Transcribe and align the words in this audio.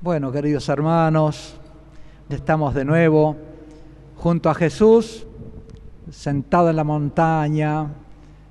Bueno, 0.00 0.30
queridos 0.30 0.68
hermanos, 0.68 1.56
estamos 2.28 2.72
de 2.72 2.84
nuevo 2.84 3.34
junto 4.14 4.48
a 4.48 4.54
Jesús, 4.54 5.26
sentado 6.08 6.70
en 6.70 6.76
la 6.76 6.84
montaña, 6.84 7.88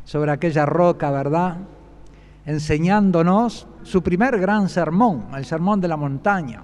sobre 0.03 0.33
aquella 0.33 0.65
roca, 0.65 1.09
¿verdad? 1.09 1.55
Enseñándonos 2.45 3.65
su 3.83 4.03
primer 4.03 4.37
gran 4.41 4.67
sermón, 4.67 5.27
el 5.37 5.45
sermón 5.45 5.79
de 5.79 5.87
la 5.87 5.95
montaña. 5.95 6.63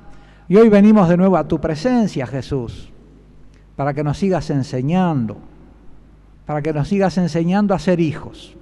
Y 0.50 0.58
hoy 0.58 0.68
venimos 0.68 1.08
de 1.08 1.16
nuevo 1.16 1.38
a 1.38 1.48
tu 1.48 1.62
presencia, 1.62 2.28
Jesús, 2.28 2.92
para 3.78 3.94
que 3.94 4.04
nos 4.04 4.18
sigas 4.18 4.50
enseñando, 4.50 5.38
para 6.46 6.62
que 6.62 6.74
nos 6.74 6.90
sigas 6.90 7.18
enseñando 7.18 7.74
a 7.74 7.80
ser 7.80 8.02
hijos. 8.02 8.54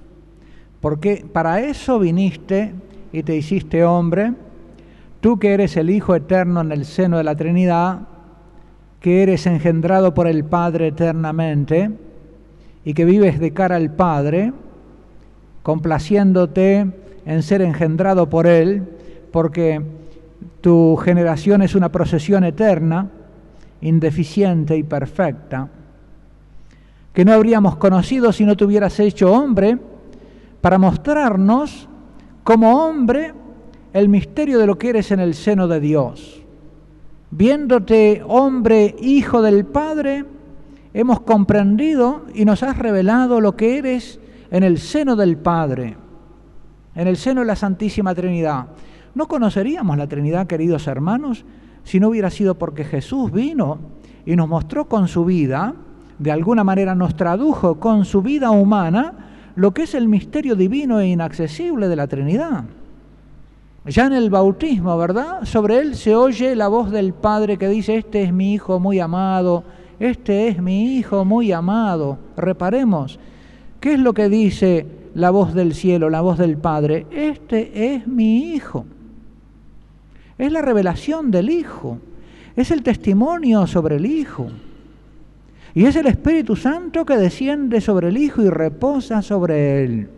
Porque 0.80 1.26
para 1.32 1.62
eso 1.62 1.98
viniste 1.98 2.76
y 3.12 3.24
te 3.24 3.34
hiciste 3.34 3.84
hombre 3.84 4.51
Tú 5.22 5.38
que 5.38 5.54
eres 5.54 5.76
el 5.76 5.88
Hijo 5.88 6.16
eterno 6.16 6.62
en 6.62 6.72
el 6.72 6.84
seno 6.84 7.16
de 7.16 7.22
la 7.22 7.36
Trinidad, 7.36 8.00
que 8.98 9.22
eres 9.22 9.46
engendrado 9.46 10.14
por 10.14 10.26
el 10.26 10.44
Padre 10.44 10.88
eternamente 10.88 11.92
y 12.84 12.92
que 12.92 13.04
vives 13.04 13.38
de 13.38 13.52
cara 13.52 13.76
al 13.76 13.92
Padre, 13.92 14.52
complaciéndote 15.62 16.88
en 17.24 17.42
ser 17.44 17.62
engendrado 17.62 18.28
por 18.28 18.48
Él, 18.48 18.82
porque 19.30 19.80
tu 20.60 20.96
generación 20.96 21.62
es 21.62 21.76
una 21.76 21.92
procesión 21.92 22.42
eterna, 22.42 23.08
indeficiente 23.80 24.76
y 24.76 24.82
perfecta, 24.82 25.68
que 27.12 27.24
no 27.24 27.32
habríamos 27.32 27.76
conocido 27.76 28.32
si 28.32 28.44
no 28.44 28.56
te 28.56 28.64
hubieras 28.64 28.98
hecho 28.98 29.32
hombre, 29.32 29.78
para 30.60 30.78
mostrarnos 30.78 31.88
como 32.42 32.84
hombre 32.84 33.34
el 33.92 34.08
misterio 34.08 34.58
de 34.58 34.66
lo 34.66 34.78
que 34.78 34.90
eres 34.90 35.10
en 35.10 35.20
el 35.20 35.34
seno 35.34 35.68
de 35.68 35.80
Dios. 35.80 36.42
Viéndote 37.30 38.22
hombre, 38.26 38.94
hijo 39.00 39.42
del 39.42 39.64
Padre, 39.64 40.24
hemos 40.94 41.20
comprendido 41.20 42.26
y 42.34 42.44
nos 42.44 42.62
has 42.62 42.78
revelado 42.78 43.40
lo 43.40 43.56
que 43.56 43.78
eres 43.78 44.20
en 44.50 44.62
el 44.62 44.78
seno 44.78 45.16
del 45.16 45.36
Padre, 45.36 45.96
en 46.94 47.08
el 47.08 47.16
seno 47.16 47.40
de 47.40 47.46
la 47.46 47.56
Santísima 47.56 48.14
Trinidad. 48.14 48.66
No 49.14 49.28
conoceríamos 49.28 49.96
la 49.96 50.06
Trinidad, 50.06 50.46
queridos 50.46 50.86
hermanos, 50.86 51.44
si 51.84 52.00
no 52.00 52.08
hubiera 52.08 52.30
sido 52.30 52.56
porque 52.56 52.84
Jesús 52.84 53.32
vino 53.32 53.78
y 54.24 54.36
nos 54.36 54.48
mostró 54.48 54.86
con 54.86 55.08
su 55.08 55.24
vida, 55.24 55.74
de 56.18 56.30
alguna 56.30 56.64
manera 56.64 56.94
nos 56.94 57.16
tradujo 57.16 57.80
con 57.80 58.04
su 58.04 58.22
vida 58.22 58.50
humana, 58.50 59.14
lo 59.56 59.74
que 59.74 59.82
es 59.82 59.94
el 59.94 60.08
misterio 60.08 60.54
divino 60.54 61.00
e 61.00 61.08
inaccesible 61.08 61.88
de 61.88 61.96
la 61.96 62.06
Trinidad. 62.06 62.64
Ya 63.84 64.06
en 64.06 64.12
el 64.12 64.30
bautismo, 64.30 64.96
¿verdad? 64.96 65.44
Sobre 65.44 65.78
él 65.78 65.96
se 65.96 66.14
oye 66.14 66.54
la 66.54 66.68
voz 66.68 66.92
del 66.92 67.12
Padre 67.14 67.56
que 67.56 67.68
dice, 67.68 67.96
este 67.96 68.22
es 68.22 68.32
mi 68.32 68.54
Hijo 68.54 68.78
muy 68.78 69.00
amado, 69.00 69.64
este 69.98 70.46
es 70.46 70.62
mi 70.62 70.98
Hijo 70.98 71.24
muy 71.24 71.50
amado. 71.50 72.16
Reparemos, 72.36 73.18
¿qué 73.80 73.94
es 73.94 73.98
lo 73.98 74.14
que 74.14 74.28
dice 74.28 74.86
la 75.14 75.30
voz 75.30 75.52
del 75.52 75.74
cielo, 75.74 76.10
la 76.10 76.20
voz 76.20 76.38
del 76.38 76.58
Padre? 76.58 77.06
Este 77.10 77.94
es 77.94 78.06
mi 78.06 78.54
Hijo. 78.54 78.84
Es 80.38 80.52
la 80.52 80.62
revelación 80.62 81.32
del 81.32 81.50
Hijo, 81.50 81.98
es 82.54 82.70
el 82.70 82.84
testimonio 82.84 83.66
sobre 83.66 83.96
el 83.96 84.06
Hijo. 84.06 84.46
Y 85.74 85.86
es 85.86 85.96
el 85.96 86.06
Espíritu 86.06 86.54
Santo 86.54 87.04
que 87.04 87.16
desciende 87.16 87.80
sobre 87.80 88.10
el 88.10 88.16
Hijo 88.16 88.42
y 88.42 88.48
reposa 88.48 89.22
sobre 89.22 89.82
él. 89.82 90.08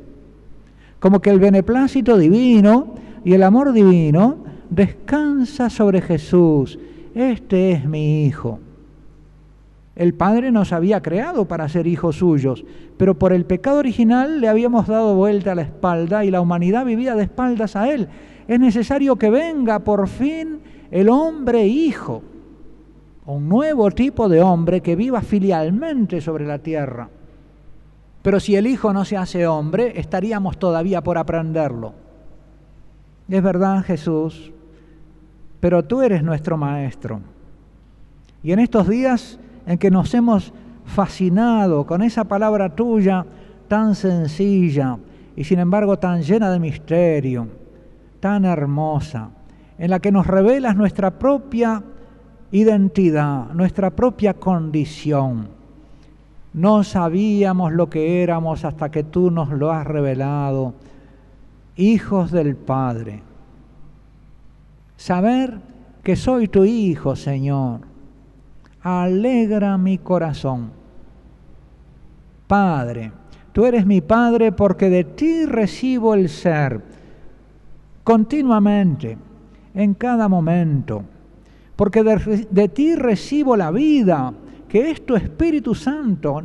Como 1.00 1.20
que 1.20 1.30
el 1.30 1.38
beneplácito 1.38 2.18
divino 2.18 2.94
y 3.25 3.33
el 3.33 3.42
amor 3.42 3.72
divino 3.72 4.36
descansa 4.69 5.70
sobre 5.70 6.03
Jesús. 6.03 6.78
Este 7.14 7.72
es 7.72 7.86
mi 7.86 8.27
Hijo. 8.27 8.61
El 9.97 10.14
Padre 10.14 10.50
nos 10.50 10.72
había 10.72 11.00
creado 11.00 11.47
para 11.47 11.69
ser 11.69 11.87
hijos 11.87 12.16
suyos, 12.16 12.65
pero 12.97 13.16
por 13.19 13.32
el 13.32 13.47
pecado 13.47 13.78
original 13.78 14.41
le 14.41 14.48
habíamos 14.48 14.88
dado 14.88 15.15
vuelta 15.15 15.53
a 15.53 15.54
la 15.54 15.62
espalda 15.62 16.25
y 16.25 16.31
la 16.31 16.41
humanidad 16.41 16.84
vivía 16.84 17.15
de 17.15 17.22
espaldas 17.22 17.76
a 17.76 17.88
Él. 17.91 18.09
Es 18.48 18.59
necesario 18.59 19.16
que 19.16 19.31
venga 19.31 19.78
por 19.78 20.09
fin 20.09 20.59
el 20.91 21.09
hombre 21.09 21.66
hijo, 21.66 22.22
un 23.27 23.48
nuevo 23.48 23.91
tipo 23.93 24.28
de 24.28 24.43
hombre 24.43 24.81
que 24.81 24.97
viva 24.97 25.22
filialmente 25.22 26.21
sobre 26.21 26.47
la 26.47 26.59
tierra. 26.59 27.09
Pero 28.21 28.41
si 28.41 28.56
el 28.56 28.66
Hijo 28.66 28.93
no 28.93 29.04
se 29.04 29.16
hace 29.16 29.47
hombre, 29.47 29.98
estaríamos 29.98 30.59
todavía 30.59 31.03
por 31.03 31.19
aprenderlo. 31.19 32.03
Es 33.28 33.42
verdad, 33.42 33.82
Jesús, 33.84 34.52
pero 35.60 35.82
tú 35.82 36.02
eres 36.02 36.22
nuestro 36.22 36.56
Maestro. 36.56 37.20
Y 38.42 38.52
en 38.52 38.58
estos 38.58 38.88
días 38.88 39.38
en 39.66 39.78
que 39.78 39.90
nos 39.90 40.12
hemos 40.12 40.52
fascinado 40.84 41.86
con 41.86 42.02
esa 42.02 42.24
palabra 42.24 42.74
tuya 42.74 43.24
tan 43.68 43.94
sencilla 43.94 44.98
y 45.34 45.44
sin 45.44 45.58
embargo 45.58 45.98
tan 45.98 46.22
llena 46.22 46.50
de 46.50 46.60
misterio, 46.60 47.48
tan 48.20 48.44
hermosa, 48.44 49.30
en 49.78 49.91
la 49.91 50.00
que 50.00 50.12
nos 50.12 50.26
revelas 50.26 50.76
nuestra 50.76 51.18
propia 51.18 51.82
identidad, 52.52 53.48
nuestra 53.54 53.91
propia 53.91 54.34
condición. 54.34 55.48
No 56.52 56.84
sabíamos 56.84 57.72
lo 57.72 57.88
que 57.88 58.22
éramos 58.22 58.64
hasta 58.64 58.91
que 58.91 59.02
tú 59.02 59.30
nos 59.30 59.48
lo 59.48 59.72
has 59.72 59.86
revelado 59.86 60.74
hijos 61.76 62.30
del 62.30 62.56
Padre. 62.56 63.22
Saber 64.96 65.58
que 66.02 66.16
soy 66.16 66.48
tu 66.48 66.64
hijo, 66.64 67.16
Señor, 67.16 67.80
alegra 68.82 69.76
mi 69.78 69.98
corazón. 69.98 70.70
Padre, 72.46 73.10
tú 73.52 73.64
eres 73.64 73.86
mi 73.86 74.00
Padre 74.00 74.52
porque 74.52 74.90
de 74.90 75.04
ti 75.04 75.46
recibo 75.46 76.14
el 76.14 76.28
ser 76.28 76.82
continuamente, 78.04 79.16
en 79.74 79.94
cada 79.94 80.28
momento, 80.28 81.02
porque 81.74 82.04
de, 82.04 82.46
de 82.50 82.68
ti 82.68 82.94
recibo 82.94 83.56
la 83.56 83.70
vida, 83.70 84.32
que 84.68 84.91
es 84.91 85.04
tu 85.04 85.16
Espíritu 85.16 85.74
Santo, 85.74 86.42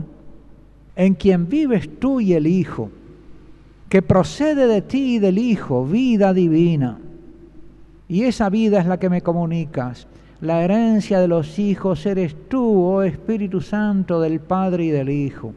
en 0.95 1.13
quien 1.13 1.47
vives 1.47 1.99
tú 1.99 2.19
y 2.19 2.33
el 2.33 2.47
Hijo 2.47 2.89
que 3.89 4.01
procede 4.03 4.67
de 4.67 4.81
ti 4.81 5.15
y 5.15 5.19
del 5.19 5.39
Hijo, 5.39 5.85
vida 5.85 6.33
divina. 6.33 6.99
Y 8.07 8.23
esa 8.23 8.49
vida 8.49 8.79
es 8.79 8.85
la 8.85 8.99
que 8.99 9.09
me 9.09 9.21
comunicas. 9.21 10.07
La 10.41 10.63
herencia 10.63 11.19
de 11.19 11.27
los 11.27 11.59
hijos 11.59 12.05
eres 12.05 12.35
tú, 12.47 12.83
oh 12.83 13.01
Espíritu 13.01 13.61
Santo 13.61 14.21
del 14.21 14.39
Padre 14.39 14.85
y 14.85 14.89
del 14.89 15.09
Hijo. 15.09 15.53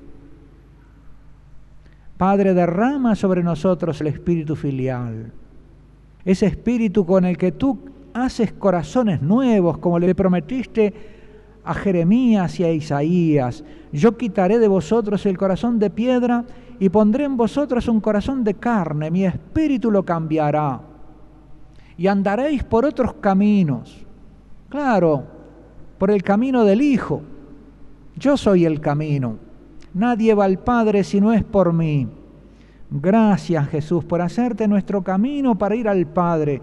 Padre, 2.16 2.54
derrama 2.54 3.14
sobre 3.14 3.42
nosotros 3.42 4.00
el 4.00 4.08
Espíritu 4.08 4.56
filial. 4.56 5.30
Ese 6.24 6.46
Espíritu 6.46 7.04
con 7.04 7.24
el 7.24 7.36
que 7.36 7.52
tú 7.52 7.78
haces 8.14 8.52
corazones 8.52 9.20
nuevos, 9.22 9.78
como 9.78 9.98
le 9.98 10.14
prometiste 10.14 10.92
a 11.64 11.74
Jeremías 11.74 12.58
y 12.60 12.64
a 12.64 12.72
Isaías. 12.72 13.64
Yo 13.92 14.16
quitaré 14.16 14.58
de 14.58 14.68
vosotros 14.68 15.26
el 15.26 15.38
corazón 15.38 15.78
de 15.78 15.90
piedra 15.90 16.44
y 16.82 16.88
pondré 16.88 17.22
en 17.22 17.36
vosotros 17.36 17.86
un 17.86 18.00
corazón 18.00 18.42
de 18.42 18.54
carne, 18.54 19.08
mi 19.08 19.24
espíritu 19.24 19.88
lo 19.88 20.04
cambiará. 20.04 20.80
Y 21.96 22.08
andaréis 22.08 22.64
por 22.64 22.84
otros 22.84 23.14
caminos. 23.20 24.04
Claro, 24.68 25.22
por 25.96 26.10
el 26.10 26.24
camino 26.24 26.64
del 26.64 26.82
Hijo. 26.82 27.22
Yo 28.16 28.36
soy 28.36 28.64
el 28.64 28.80
camino. 28.80 29.36
Nadie 29.94 30.34
va 30.34 30.44
al 30.44 30.58
Padre 30.58 31.04
si 31.04 31.20
no 31.20 31.32
es 31.32 31.44
por 31.44 31.72
mí. 31.72 32.08
Gracias 32.90 33.68
Jesús 33.68 34.04
por 34.04 34.20
hacerte 34.20 34.66
nuestro 34.66 35.02
camino 35.02 35.56
para 35.56 35.76
ir 35.76 35.86
al 35.86 36.04
Padre, 36.08 36.60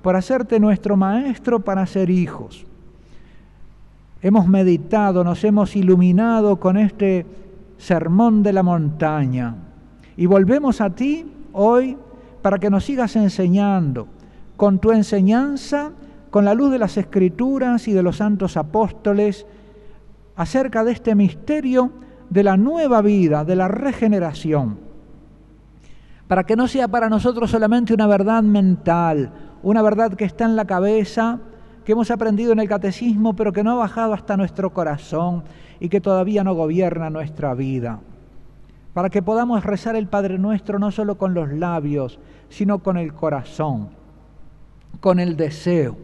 por 0.00 0.14
hacerte 0.14 0.60
nuestro 0.60 0.96
Maestro 0.96 1.58
para 1.58 1.84
ser 1.86 2.08
hijos. 2.08 2.64
Hemos 4.22 4.46
meditado, 4.46 5.24
nos 5.24 5.42
hemos 5.42 5.74
iluminado 5.74 6.54
con 6.60 6.76
este 6.76 7.26
sermón 7.78 8.42
de 8.42 8.52
la 8.52 8.62
montaña. 8.62 9.54
Y 10.16 10.26
volvemos 10.26 10.80
a 10.80 10.90
ti 10.90 11.30
hoy 11.52 11.96
para 12.42 12.58
que 12.58 12.70
nos 12.70 12.84
sigas 12.84 13.16
enseñando 13.16 14.08
con 14.56 14.78
tu 14.78 14.90
enseñanza, 14.90 15.92
con 16.30 16.44
la 16.44 16.54
luz 16.54 16.70
de 16.70 16.78
las 16.78 16.96
escrituras 16.96 17.88
y 17.88 17.92
de 17.92 18.02
los 18.02 18.16
santos 18.16 18.56
apóstoles, 18.56 19.46
acerca 20.36 20.84
de 20.84 20.92
este 20.92 21.14
misterio 21.14 21.92
de 22.30 22.42
la 22.42 22.56
nueva 22.56 23.02
vida, 23.02 23.44
de 23.44 23.56
la 23.56 23.68
regeneración. 23.68 24.78
Para 26.28 26.44
que 26.44 26.56
no 26.56 26.66
sea 26.66 26.88
para 26.88 27.08
nosotros 27.08 27.50
solamente 27.50 27.94
una 27.94 28.06
verdad 28.06 28.42
mental, 28.42 29.30
una 29.62 29.82
verdad 29.82 30.14
que 30.14 30.24
está 30.24 30.44
en 30.44 30.56
la 30.56 30.64
cabeza, 30.64 31.38
que 31.86 31.92
hemos 31.92 32.10
aprendido 32.10 32.50
en 32.50 32.58
el 32.58 32.68
catecismo, 32.68 33.36
pero 33.36 33.52
que 33.52 33.62
no 33.62 33.70
ha 33.70 33.76
bajado 33.76 34.12
hasta 34.12 34.36
nuestro 34.36 34.70
corazón 34.70 35.44
y 35.78 35.88
que 35.88 36.00
todavía 36.00 36.42
no 36.42 36.52
gobierna 36.52 37.10
nuestra 37.10 37.54
vida. 37.54 38.00
Para 38.92 39.08
que 39.08 39.22
podamos 39.22 39.62
rezar 39.62 39.94
el 39.94 40.08
Padre 40.08 40.36
nuestro 40.36 40.80
no 40.80 40.90
solo 40.90 41.16
con 41.16 41.32
los 41.32 41.48
labios, 41.52 42.18
sino 42.48 42.80
con 42.80 42.96
el 42.96 43.14
corazón, 43.14 43.90
con 44.98 45.20
el 45.20 45.36
deseo. 45.36 45.96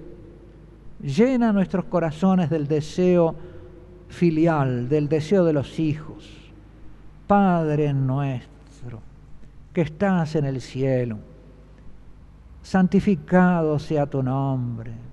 Llena 1.01 1.53
nuestros 1.53 1.87
corazones 1.87 2.49
del 2.49 2.69
deseo 2.69 3.35
filial, 4.07 4.89
del 4.89 5.09
deseo 5.09 5.45
de 5.45 5.53
los 5.53 5.81
hijos. 5.81 6.31
Padre 7.27 7.93
nuestro, 7.93 9.01
que 9.73 9.81
estás 9.81 10.37
en 10.37 10.45
el 10.45 10.61
cielo, 10.61 11.19
santificado 12.63 13.81
sea 13.81 14.07
tu 14.07 14.23
nombre. 14.23 15.12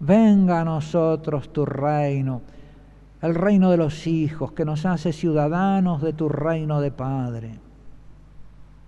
Venga 0.00 0.60
a 0.60 0.64
nosotros 0.64 1.52
tu 1.52 1.64
reino, 1.64 2.42
el 3.22 3.34
reino 3.34 3.70
de 3.70 3.76
los 3.76 4.06
hijos, 4.06 4.52
que 4.52 4.64
nos 4.64 4.84
hace 4.86 5.12
ciudadanos 5.12 6.02
de 6.02 6.12
tu 6.12 6.28
reino 6.28 6.80
de 6.80 6.90
Padre. 6.90 7.58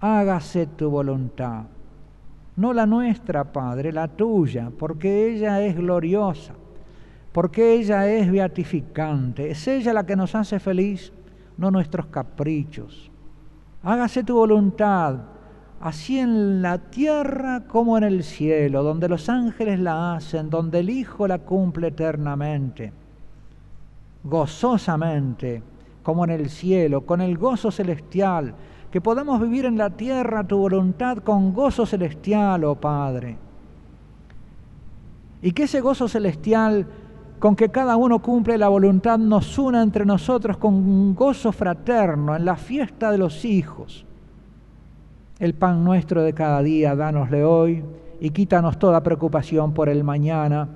Hágase 0.00 0.67
tu 0.67 0.91
voluntad 0.91 1.64
no 2.56 2.73
la 2.73 2.87
nuestra, 2.87 3.44
Padre, 3.44 3.93
la 3.93 4.08
tuya, 4.08 4.70
porque 4.76 5.31
ella 5.31 5.61
es 5.61 5.76
gloriosa, 5.76 6.55
porque 7.32 7.75
ella 7.75 8.08
es 8.08 8.31
beatificante, 8.31 9.50
es 9.50 9.69
ella 9.69 9.93
la 9.93 10.06
que 10.06 10.17
nos 10.17 10.35
hace 10.35 10.58
feliz, 10.58 11.12
no 11.58 11.70
nuestros 11.70 12.06
caprichos. 12.06 13.11
Hágase 13.82 14.25
tu 14.25 14.35
voluntad, 14.35 15.19
así 15.86 16.18
en 16.18 16.62
la 16.62 16.78
tierra 16.78 17.62
como 17.68 17.96
en 17.96 18.02
el 18.02 18.24
cielo, 18.24 18.82
donde 18.82 19.08
los 19.08 19.28
ángeles 19.28 19.78
la 19.78 20.16
hacen, 20.16 20.50
donde 20.50 20.80
el 20.80 20.90
Hijo 20.90 21.28
la 21.28 21.38
cumple 21.38 21.88
eternamente, 21.88 22.92
gozosamente, 24.24 25.62
como 26.02 26.24
en 26.24 26.30
el 26.30 26.50
cielo, 26.50 27.02
con 27.02 27.20
el 27.20 27.38
gozo 27.38 27.70
celestial, 27.70 28.52
que 28.90 29.00
podamos 29.00 29.40
vivir 29.40 29.64
en 29.64 29.78
la 29.78 29.90
tierra 29.90 30.44
tu 30.44 30.58
voluntad 30.58 31.18
con 31.18 31.54
gozo 31.54 31.86
celestial, 31.86 32.64
oh 32.64 32.74
Padre. 32.74 33.36
Y 35.40 35.52
que 35.52 35.64
ese 35.64 35.80
gozo 35.80 36.08
celestial 36.08 36.84
con 37.38 37.54
que 37.54 37.68
cada 37.68 37.94
uno 37.94 38.18
cumple 38.20 38.58
la 38.58 38.66
voluntad 38.66 39.18
nos 39.18 39.56
una 39.56 39.84
entre 39.84 40.04
nosotros 40.04 40.56
con 40.56 41.14
gozo 41.14 41.52
fraterno 41.52 42.34
en 42.34 42.44
la 42.44 42.56
fiesta 42.56 43.12
de 43.12 43.18
los 43.18 43.44
hijos. 43.44 44.04
El 45.38 45.52
pan 45.52 45.84
nuestro 45.84 46.22
de 46.22 46.32
cada 46.32 46.62
día, 46.62 46.96
dánosle 46.96 47.44
hoy 47.44 47.84
y 48.20 48.30
quítanos 48.30 48.78
toda 48.78 49.02
preocupación 49.02 49.74
por 49.74 49.90
el 49.90 50.02
mañana, 50.02 50.70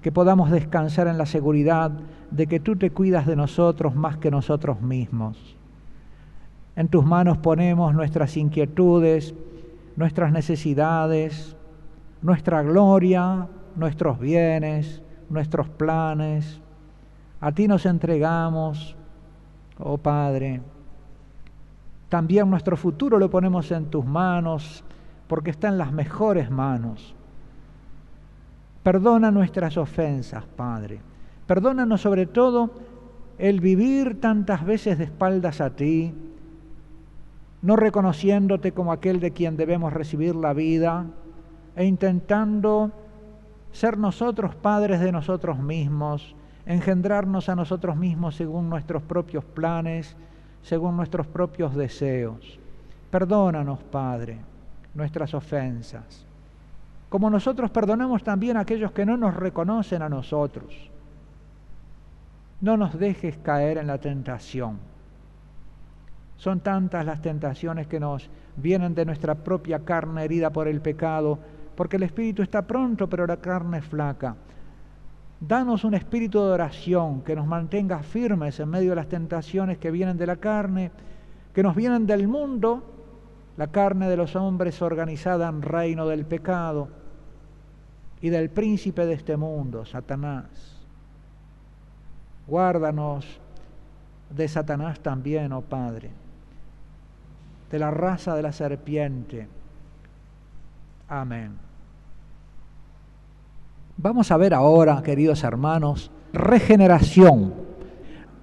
que 0.00 0.10
podamos 0.10 0.50
descansar 0.50 1.06
en 1.06 1.18
la 1.18 1.26
seguridad 1.26 1.90
de 2.30 2.46
que 2.46 2.58
tú 2.58 2.76
te 2.76 2.90
cuidas 2.90 3.26
de 3.26 3.36
nosotros 3.36 3.94
más 3.94 4.16
que 4.16 4.30
nosotros 4.30 4.80
mismos. 4.80 5.56
En 6.76 6.88
tus 6.88 7.04
manos 7.04 7.36
ponemos 7.36 7.94
nuestras 7.94 8.38
inquietudes, 8.38 9.34
nuestras 9.96 10.32
necesidades, 10.32 11.54
nuestra 12.22 12.62
gloria, 12.62 13.48
nuestros 13.74 14.18
bienes, 14.18 15.02
nuestros 15.28 15.68
planes. 15.68 16.62
A 17.42 17.52
ti 17.52 17.68
nos 17.68 17.84
entregamos, 17.84 18.96
oh 19.78 19.98
Padre. 19.98 20.62
También 22.16 22.48
nuestro 22.48 22.78
futuro 22.78 23.18
lo 23.18 23.28
ponemos 23.28 23.70
en 23.72 23.90
tus 23.90 24.02
manos, 24.02 24.82
porque 25.28 25.50
está 25.50 25.68
en 25.68 25.76
las 25.76 25.92
mejores 25.92 26.50
manos. 26.50 27.14
Perdona 28.82 29.30
nuestras 29.30 29.76
ofensas, 29.76 30.46
Padre. 30.46 31.02
Perdónanos 31.46 32.00
sobre 32.00 32.24
todo 32.24 32.70
el 33.36 33.60
vivir 33.60 34.18
tantas 34.18 34.64
veces 34.64 34.96
de 34.96 35.04
espaldas 35.04 35.60
a 35.60 35.76
ti, 35.76 36.14
no 37.60 37.76
reconociéndote 37.76 38.72
como 38.72 38.92
aquel 38.92 39.20
de 39.20 39.32
quien 39.32 39.58
debemos 39.58 39.92
recibir 39.92 40.34
la 40.34 40.54
vida 40.54 41.04
e 41.74 41.84
intentando 41.84 42.92
ser 43.72 43.98
nosotros 43.98 44.54
padres 44.54 45.00
de 45.00 45.12
nosotros 45.12 45.58
mismos, 45.58 46.34
engendrarnos 46.64 47.50
a 47.50 47.56
nosotros 47.56 47.94
mismos 47.94 48.36
según 48.36 48.70
nuestros 48.70 49.02
propios 49.02 49.44
planes, 49.44 50.16
según 50.66 50.96
nuestros 50.96 51.26
propios 51.26 51.74
deseos. 51.74 52.58
Perdónanos, 53.10 53.82
Padre, 53.82 54.38
nuestras 54.94 55.32
ofensas, 55.34 56.26
como 57.08 57.30
nosotros 57.30 57.70
perdonamos 57.70 58.22
también 58.22 58.56
a 58.56 58.60
aquellos 58.60 58.92
que 58.92 59.06
no 59.06 59.16
nos 59.16 59.34
reconocen 59.34 60.02
a 60.02 60.08
nosotros. 60.08 60.90
No 62.60 62.76
nos 62.76 62.98
dejes 62.98 63.38
caer 63.38 63.78
en 63.78 63.86
la 63.86 63.98
tentación 63.98 64.78
son 66.36 66.60
tantas 66.60 67.04
las 67.04 67.22
tentaciones 67.22 67.86
que 67.86 68.00
nos 68.00 68.28
vienen 68.56 68.94
de 68.94 69.04
nuestra 69.04 69.34
propia 69.34 69.80
carne 69.80 70.24
herida 70.24 70.50
por 70.50 70.68
el 70.68 70.80
pecado, 70.80 71.38
porque 71.74 71.96
el 71.96 72.02
espíritu 72.02 72.42
está 72.42 72.62
pronto, 72.62 73.08
pero 73.08 73.26
la 73.26 73.38
carne 73.38 73.78
es 73.78 73.84
flaca. 73.84 74.36
Danos 75.40 75.84
un 75.84 75.94
espíritu 75.94 76.40
de 76.40 76.52
oración 76.52 77.22
que 77.22 77.36
nos 77.36 77.46
mantenga 77.46 78.02
firmes 78.02 78.58
en 78.58 78.68
medio 78.68 78.90
de 78.90 78.96
las 78.96 79.08
tentaciones 79.08 79.78
que 79.78 79.90
vienen 79.90 80.16
de 80.16 80.26
la 80.26 80.36
carne, 80.36 80.90
que 81.52 81.62
nos 81.62 81.76
vienen 81.76 82.06
del 82.06 82.26
mundo, 82.26 82.82
la 83.56 83.66
carne 83.68 84.08
de 84.08 84.16
los 84.16 84.34
hombres 84.36 84.80
organizada 84.82 85.48
en 85.48 85.62
reino 85.62 86.06
del 86.06 86.24
pecado 86.24 86.88
y 88.20 88.30
del 88.30 88.50
príncipe 88.50 89.04
de 89.04 89.14
este 89.14 89.36
mundo, 89.36 89.84
Satanás. 89.84 90.46
Guárdanos 92.46 93.40
de 94.30 94.48
Satanás 94.48 95.00
también, 95.00 95.52
oh 95.52 95.62
Padre 95.62 96.26
de 97.70 97.78
la 97.78 97.90
raza 97.90 98.34
de 98.34 98.42
la 98.42 98.52
serpiente. 98.52 99.48
Amén. 101.08 101.65
Vamos 103.98 104.30
a 104.30 104.36
ver 104.36 104.52
ahora, 104.52 105.02
queridos 105.02 105.42
hermanos, 105.42 106.10
regeneración. 106.34 107.54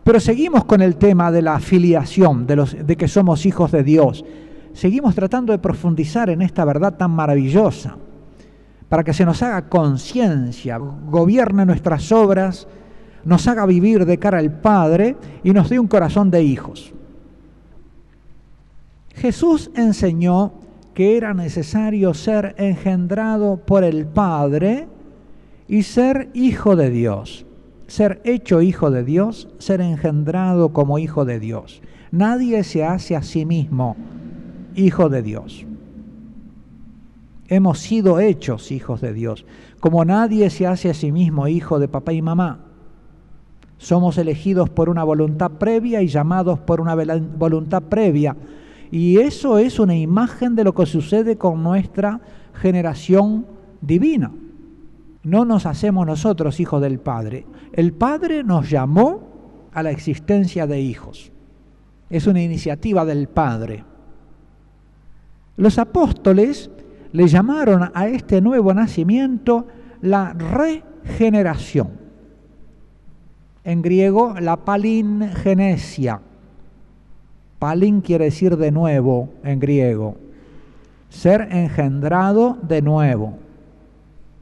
Pero 0.04 0.20
seguimos 0.20 0.66
con 0.66 0.82
el 0.82 0.96
tema 0.96 1.32
de 1.32 1.44
la 1.44 1.56
afiliación, 1.56 2.48
de, 2.48 2.56
de 2.56 2.98
que 2.98 3.08
somos 3.08 3.46
hijos 3.46 3.72
de 3.72 3.84
Dios. 3.84 4.26
Seguimos 4.74 5.14
tratando 5.14 5.54
de 5.54 5.60
profundizar 5.60 6.32
en 6.32 6.42
esta 6.42 6.66
verdad 6.66 6.98
tan 6.98 7.12
maravillosa, 7.12 7.98
para 8.90 9.04
que 9.04 9.14
se 9.14 9.26
nos 9.26 9.44
haga 9.44 9.70
conciencia, 9.70 10.78
gobierne 10.78 11.68
nuestras 11.68 12.12
obras, 12.12 12.68
nos 13.24 13.48
haga 13.48 13.68
vivir 13.68 14.08
de 14.08 14.18
cara 14.18 14.40
al 14.40 14.60
Padre 14.60 15.16
y 15.44 15.52
nos 15.52 15.70
dé 15.70 15.80
un 15.80 15.88
corazón 15.88 16.32
de 16.32 16.42
hijos. 16.42 16.92
Jesús 19.14 19.70
enseñó 19.76 20.54
que 20.96 21.16
era 21.16 21.36
necesario 21.36 22.16
ser 22.16 22.56
engendrado 22.58 23.58
por 23.58 23.84
el 23.84 24.08
Padre 24.08 24.88
y 25.74 25.82
ser 25.82 26.30
hijo 26.36 26.76
de 26.76 26.92
Dios. 26.92 27.48
Ser 27.88 28.22
hecho 28.26 28.62
hijo 28.62 28.92
de 28.92 29.04
Dios, 29.04 29.48
ser 29.58 29.82
engendrado 29.82 30.72
como 30.72 31.00
hijo 31.00 31.26
de 31.26 31.40
Dios. 31.40 31.82
Nadie 32.12 32.64
se 32.64 32.86
hace 32.86 33.16
a 33.16 33.24
sí 33.24 33.44
mismo 33.44 33.96
hijo 34.76 35.10
de 35.10 35.24
Dios. 35.24 35.66
Hemos 37.48 37.80
sido 37.80 38.20
hechos 38.20 38.72
hijos 38.72 39.02
de 39.02 39.14
Dios, 39.14 39.48
como 39.80 40.06
nadie 40.06 40.52
se 40.52 40.68
hace 40.68 40.92
a 40.92 40.94
sí 40.94 41.12
mismo 41.12 41.48
hijo 41.48 41.80
de 41.80 41.88
papá 41.88 42.14
y 42.14 42.22
mamá. 42.22 42.60
Somos 43.80 44.20
elegidos 44.20 44.70
por 44.70 44.90
una 44.90 45.04
voluntad 45.04 45.54
previa 45.54 46.04
y 46.04 46.08
llamados 46.08 46.60
por 46.60 46.82
una 46.82 46.94
voluntad 46.94 47.82
previa 47.82 48.38
y 48.92 49.18
eso 49.18 49.58
es 49.58 49.80
una 49.80 49.96
imagen 49.96 50.54
de 50.54 50.66
lo 50.66 50.76
que 50.76 50.86
sucede 50.86 51.36
con 51.36 51.64
nuestra 51.64 52.22
generación 52.54 53.48
divina. 53.82 54.30
No 55.24 55.46
nos 55.46 55.66
hacemos 55.66 56.06
nosotros 56.06 56.60
hijos 56.60 56.82
del 56.82 57.00
Padre. 57.00 57.46
El 57.72 57.94
Padre 57.94 58.44
nos 58.44 58.70
llamó 58.70 59.70
a 59.74 59.84
la 59.84 59.92
existencia 59.92 60.68
de 60.68 60.82
hijos. 60.82 61.32
Es 62.10 62.28
una 62.28 62.42
iniciativa 62.42 63.06
del 63.06 63.28
Padre. 63.28 63.84
Los 65.56 65.78
apóstoles 65.80 66.70
le 67.12 67.28
llamaron 67.28 67.92
a 67.94 68.08
este 68.08 68.42
nuevo 68.42 68.74
nacimiento 68.74 69.68
la 70.02 70.34
regeneración. 70.34 71.90
En 73.64 73.82
griego, 73.82 74.36
la 74.40 74.58
palingenesia 74.58 76.20
Palin 77.64 78.02
quiere 78.02 78.26
decir 78.26 78.58
de 78.58 78.72
nuevo 78.72 79.30
en 79.42 79.58
griego. 79.58 80.18
Ser 81.08 81.48
engendrado 81.50 82.58
de 82.62 82.82
nuevo. 82.82 83.38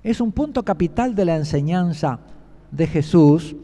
Es 0.04 0.22
un 0.22 0.32
punto 0.32 0.64
capital 0.64 1.14
de 1.16 1.26
la 1.26 1.36
enseñanza 1.36 2.20
de 2.72 2.88
Jesús 2.88 3.56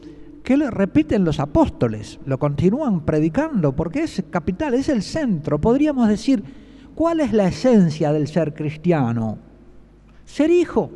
que 0.44 0.56
le 0.56 0.70
repiten 0.70 1.24
los 1.24 1.40
apóstoles, 1.40 2.18
lo 2.24 2.38
continúan 2.38 3.00
predicando, 3.00 3.74
porque 3.74 4.04
es 4.04 4.22
capital, 4.30 4.74
es 4.74 4.88
el 4.88 5.02
centro. 5.02 5.60
Podríamos 5.60 6.08
decir, 6.08 6.42
¿cuál 6.94 7.20
es 7.20 7.32
la 7.32 7.48
esencia 7.48 8.12
del 8.12 8.28
ser 8.28 8.54
cristiano? 8.54 9.38
Ser 10.24 10.50
hijo. 10.50 10.90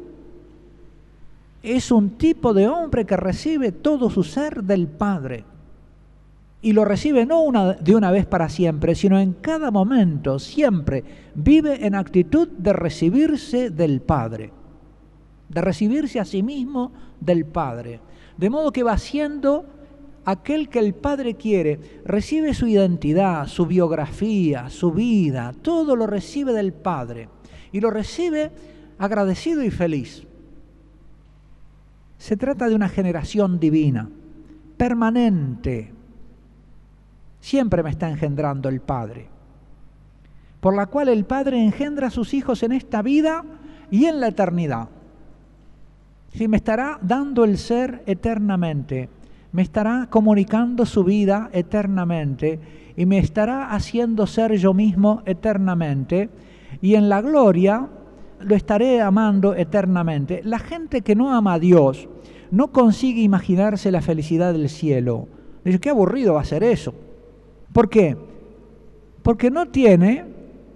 Es 1.63 1.91
un 1.91 2.11
tipo 2.11 2.55
de 2.55 2.69
hombre 2.69 3.05
que 3.05 3.17
recibe 3.17 3.73
todo 3.73 4.11
su 4.11 4.25
ser 4.25 4.65
del 4.65 4.89
Padre 4.89 5.45
y 6.63 6.73
lo 6.73 6.85
recibe 6.85 7.27
no 7.27 7.75
de 7.79 7.97
una 7.97 8.11
vez 8.13 8.25
para 8.25 8.49
siempre, 8.49 8.95
sino 8.95 9.19
en 9.19 9.33
cada 9.35 9.71
momento, 9.71 10.39
siempre 10.39 11.05
vive 11.35 11.85
en 11.85 11.97
actitud 11.97 12.49
de 12.49 12.73
recibirse 12.73 13.71
del 13.71 14.01
Padre, 14.01 14.53
de 15.53 15.61
recibirse 15.61 16.19
a 16.19 16.25
sí 16.25 16.43
mismo 16.43 16.93
del 17.21 17.45
Padre. 17.45 18.01
De 18.37 18.49
modo 18.49 18.73
que 18.73 18.83
va 18.83 18.97
siendo 18.97 19.67
aquel 20.25 20.69
que 20.69 20.79
el 20.79 20.95
Padre 20.95 21.35
quiere, 21.35 21.79
recibe 22.05 22.55
su 22.55 22.67
identidad, 22.67 23.47
su 23.47 23.67
biografía, 23.67 24.71
su 24.71 24.93
vida, 24.93 25.53
todo 25.63 25.95
lo 25.95 26.07
recibe 26.07 26.53
del 26.53 26.73
Padre 26.73 27.29
y 27.71 27.81
lo 27.81 27.91
recibe 27.91 28.51
agradecido 28.99 29.63
y 29.63 29.71
feliz. 29.71 30.27
Se 32.17 32.37
trata 32.37 32.69
de 32.69 32.75
una 32.75 32.89
generación 32.89 33.59
divina, 33.59 34.09
permanente. 34.77 35.93
Siempre 37.41 37.83
me 37.83 37.91
está 37.91 38.09
engendrando 38.09 38.69
el 38.69 38.81
Padre, 38.81 39.29
por 40.61 40.75
la 40.75 40.87
cual 40.87 41.09
el 41.09 41.25
Padre 41.25 41.63
engendra 41.63 42.07
a 42.07 42.11
sus 42.11 42.33
hijos 42.33 42.63
en 42.63 42.73
esta 42.73 43.03
vida 43.03 43.45
y 43.91 44.07
en 44.07 44.21
la 44.21 44.29
eternidad. 44.29 44.89
Si 46.33 46.49
me 46.49 46.57
estará 46.57 46.99
dando 47.03 47.45
el 47.45 47.59
ser 47.59 48.03
eternamente, 48.07 49.11
me 49.53 49.62
estará 49.62 50.07
comunicando 50.09 50.87
su 50.87 51.05
vida 51.05 51.51
eternamente 51.53 52.59
y 52.97 53.05
me 53.05 53.19
estará 53.19 53.73
haciendo 53.73 54.27
ser 54.27 54.57
yo 54.57 54.73
mismo 54.73 55.23
eternamente 55.27 56.31
y 56.81 56.95
en 56.95 57.11
la 57.11 57.21
gloria 57.21 57.87
lo 58.41 58.55
estaré 58.55 59.03
amando 59.03 59.55
eternamente. 59.55 60.41
La 60.43 60.59
gente 60.59 61.03
que 61.03 61.15
no 61.15 61.35
ama 61.35 61.55
a 61.55 61.59
Dios 61.59 62.09
no 62.51 62.69
consigue 62.73 63.21
imaginarse 63.21 63.91
la 63.91 64.01
felicidad 64.01 64.55
del 64.55 64.71
cielo. 64.71 65.29
Dice, 65.65 65.81
qué 65.81 65.91
aburrido 65.91 66.35
va 66.35 66.41
a 66.41 66.45
ser 66.45 66.65
eso. 66.65 66.95
¿Por 67.75 67.91
qué? 67.91 68.17
Porque 69.23 69.51
no 69.51 69.67
tiene 69.67 70.25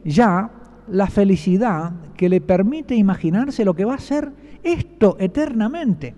ya 0.05 0.51
la 0.89 1.07
felicidad 1.07 1.93
que 2.17 2.29
le 2.29 2.41
permite 2.41 2.95
imaginarse 2.95 3.65
lo 3.65 3.75
que 3.75 3.85
va 3.85 3.95
a 3.95 3.99
ser 3.99 4.31
esto 4.67 5.17
eternamente. 5.19 6.15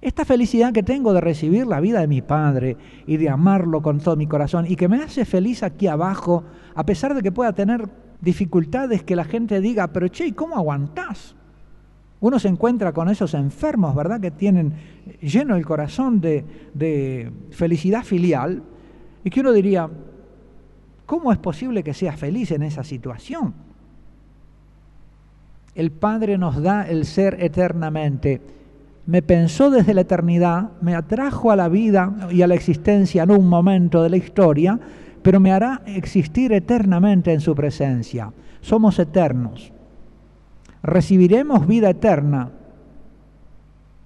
Esta 0.00 0.24
felicidad 0.24 0.72
que 0.72 0.82
tengo 0.82 1.12
de 1.14 1.20
recibir 1.20 1.66
la 1.66 1.80
vida 1.80 2.00
de 2.00 2.06
mi 2.06 2.22
Padre 2.22 2.76
y 3.06 3.16
de 3.16 3.28
amarlo 3.28 3.82
con 3.82 3.98
todo 3.98 4.14
mi 4.14 4.26
corazón 4.26 4.66
y 4.68 4.76
que 4.76 4.88
me 4.88 5.02
hace 5.02 5.24
feliz 5.24 5.62
aquí 5.62 5.86
abajo, 5.86 6.44
a 6.74 6.84
pesar 6.84 7.14
de 7.14 7.22
que 7.22 7.32
pueda 7.32 7.52
tener 7.54 7.88
dificultades 8.20 9.02
que 9.02 9.16
la 9.16 9.24
gente 9.24 9.60
diga, 9.60 9.88
pero 9.88 10.08
che, 10.08 10.34
¿cómo 10.34 10.56
aguantás? 10.56 11.34
Uno 12.20 12.38
se 12.38 12.48
encuentra 12.48 12.92
con 12.92 13.08
esos 13.08 13.34
enfermos, 13.34 13.94
¿verdad? 13.94 14.20
Que 14.20 14.30
tienen 14.30 14.74
lleno 15.20 15.56
el 15.56 15.66
corazón 15.66 16.20
de, 16.20 16.44
de 16.74 17.32
felicidad 17.50 18.04
filial 18.04 18.62
y 19.24 19.30
que 19.30 19.40
uno 19.40 19.52
diría, 19.52 19.88
¿cómo 21.04 21.32
es 21.32 21.38
posible 21.38 21.82
que 21.82 21.94
sea 21.94 22.16
feliz 22.16 22.50
en 22.52 22.62
esa 22.62 22.84
situación? 22.84 23.65
El 25.76 25.92
Padre 25.92 26.38
nos 26.38 26.62
da 26.62 26.88
el 26.88 27.04
ser 27.04 27.36
eternamente. 27.38 28.40
Me 29.04 29.20
pensó 29.20 29.70
desde 29.70 29.92
la 29.92 30.00
eternidad, 30.00 30.70
me 30.80 30.94
atrajo 30.94 31.50
a 31.50 31.56
la 31.56 31.68
vida 31.68 32.28
y 32.32 32.40
a 32.40 32.46
la 32.46 32.54
existencia 32.54 33.24
en 33.24 33.30
un 33.30 33.46
momento 33.46 34.02
de 34.02 34.08
la 34.08 34.16
historia, 34.16 34.80
pero 35.22 35.38
me 35.38 35.52
hará 35.52 35.82
existir 35.84 36.54
eternamente 36.54 37.30
en 37.30 37.40
su 37.40 37.54
presencia. 37.54 38.32
Somos 38.62 38.98
eternos. 38.98 39.70
Recibiremos 40.82 41.66
vida 41.66 41.90
eterna. 41.90 42.50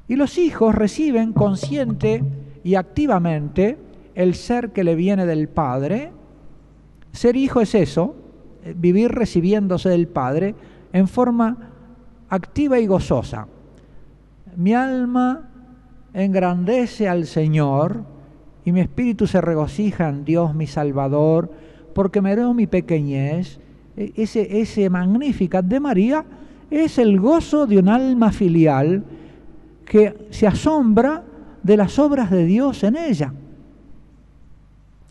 Y 0.09 0.17
los 0.17 0.39
hijos 0.39 0.75
reciben 0.75 1.33
consciente 1.33 2.25
y 2.65 2.75
activamente 2.75 3.79
el 4.17 4.35
ser 4.35 4.71
que 4.71 4.83
le 4.83 4.97
viene 4.97 5.25
del 5.25 5.49
Padre. 5.49 6.11
Ser 7.13 7.37
hijo 7.37 7.61
es 7.61 7.77
eso, 7.77 8.17
vivir 8.75 9.13
recibiéndose 9.13 9.89
del 9.89 10.09
Padre, 10.09 10.57
en 10.93 11.09
forma 11.09 11.57
activa 12.29 12.79
y 12.79 12.87
gozosa. 12.87 13.47
Mi 14.57 14.75
alma 14.75 15.49
engrandece 16.13 17.09
al 17.09 17.27
Señor 17.27 18.05
y 18.65 18.73
mi 18.73 18.81
espíritu 18.81 19.27
se 19.27 19.41
regocija 19.41 20.09
en 20.09 20.25
Dios 20.25 20.55
mi 20.55 20.67
Salvador, 20.67 21.51
porque 21.95 22.21
me 22.21 22.37
veo 22.37 22.55
mi 22.55 22.67
pequeñez. 22.67 23.59
E, 23.97 24.13
ese, 24.17 24.61
ese 24.61 24.91
Magnificat 24.91 25.65
de 25.65 25.81
María 25.81 26.25
es 26.71 26.99
el 26.99 27.19
gozo 27.19 27.67
de 27.67 27.79
un 27.79 27.89
alma 27.89 28.33
filial 28.33 29.05
que 29.85 30.29
se 30.31 30.47
asombra 30.47 31.25
de 31.63 31.77
las 31.77 31.99
obras 31.99 32.31
de 32.31 32.45
Dios 32.45 32.85
en 32.85 32.97
ella 32.97 33.33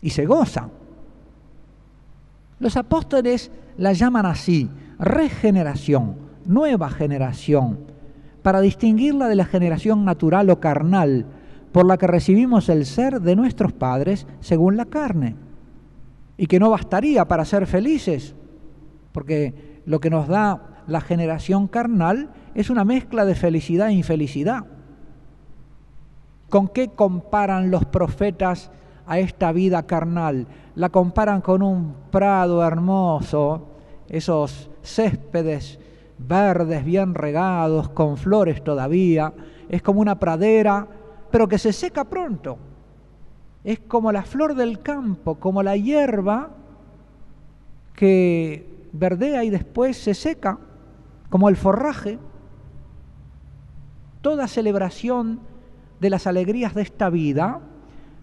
y 0.00 0.10
se 0.10 0.26
goza. 0.26 0.68
Los 2.58 2.76
apóstoles 2.76 3.50
la 3.76 3.92
llaman 3.92 4.26
así, 4.26 4.68
regeneración, 5.00 6.16
nueva 6.44 6.90
generación, 6.90 7.78
para 8.42 8.60
distinguirla 8.60 9.28
de 9.28 9.34
la 9.34 9.46
generación 9.46 10.04
natural 10.04 10.50
o 10.50 10.60
carnal, 10.60 11.26
por 11.72 11.86
la 11.86 11.96
que 11.96 12.06
recibimos 12.06 12.68
el 12.68 12.84
ser 12.84 13.20
de 13.20 13.36
nuestros 13.36 13.72
padres 13.72 14.26
según 14.40 14.76
la 14.76 14.84
carne, 14.84 15.36
y 16.36 16.46
que 16.46 16.60
no 16.60 16.70
bastaría 16.70 17.26
para 17.26 17.44
ser 17.44 17.66
felices, 17.66 18.34
porque 19.12 19.82
lo 19.86 20.00
que 20.00 20.10
nos 20.10 20.28
da 20.28 20.82
la 20.86 21.00
generación 21.00 21.66
carnal 21.68 22.30
es 22.54 22.70
una 22.70 22.84
mezcla 22.84 23.24
de 23.24 23.34
felicidad 23.34 23.88
e 23.88 23.94
infelicidad. 23.94 24.64
¿Con 26.48 26.68
qué 26.68 26.88
comparan 26.88 27.70
los 27.70 27.84
profetas 27.84 28.70
a 29.06 29.18
esta 29.18 29.52
vida 29.52 29.86
carnal? 29.86 30.46
La 30.74 30.88
comparan 30.88 31.40
con 31.40 31.62
un 31.62 31.94
prado 32.10 32.64
hermoso, 32.64 33.68
esos 34.08 34.69
céspedes 34.82 35.78
verdes, 36.18 36.84
bien 36.84 37.14
regados, 37.14 37.88
con 37.90 38.16
flores 38.16 38.62
todavía. 38.62 39.32
Es 39.68 39.82
como 39.82 40.00
una 40.00 40.18
pradera, 40.18 40.86
pero 41.30 41.48
que 41.48 41.58
se 41.58 41.72
seca 41.72 42.04
pronto. 42.04 42.58
Es 43.64 43.80
como 43.80 44.12
la 44.12 44.22
flor 44.22 44.54
del 44.54 44.80
campo, 44.80 45.36
como 45.36 45.62
la 45.62 45.76
hierba 45.76 46.50
que 47.94 48.88
verdea 48.92 49.44
y 49.44 49.50
después 49.50 49.96
se 49.96 50.14
seca, 50.14 50.58
como 51.28 51.48
el 51.48 51.56
forraje. 51.56 52.18
Toda 54.20 54.48
celebración 54.48 55.40
de 56.00 56.10
las 56.10 56.26
alegrías 56.26 56.74
de 56.74 56.82
esta 56.82 57.10
vida 57.10 57.60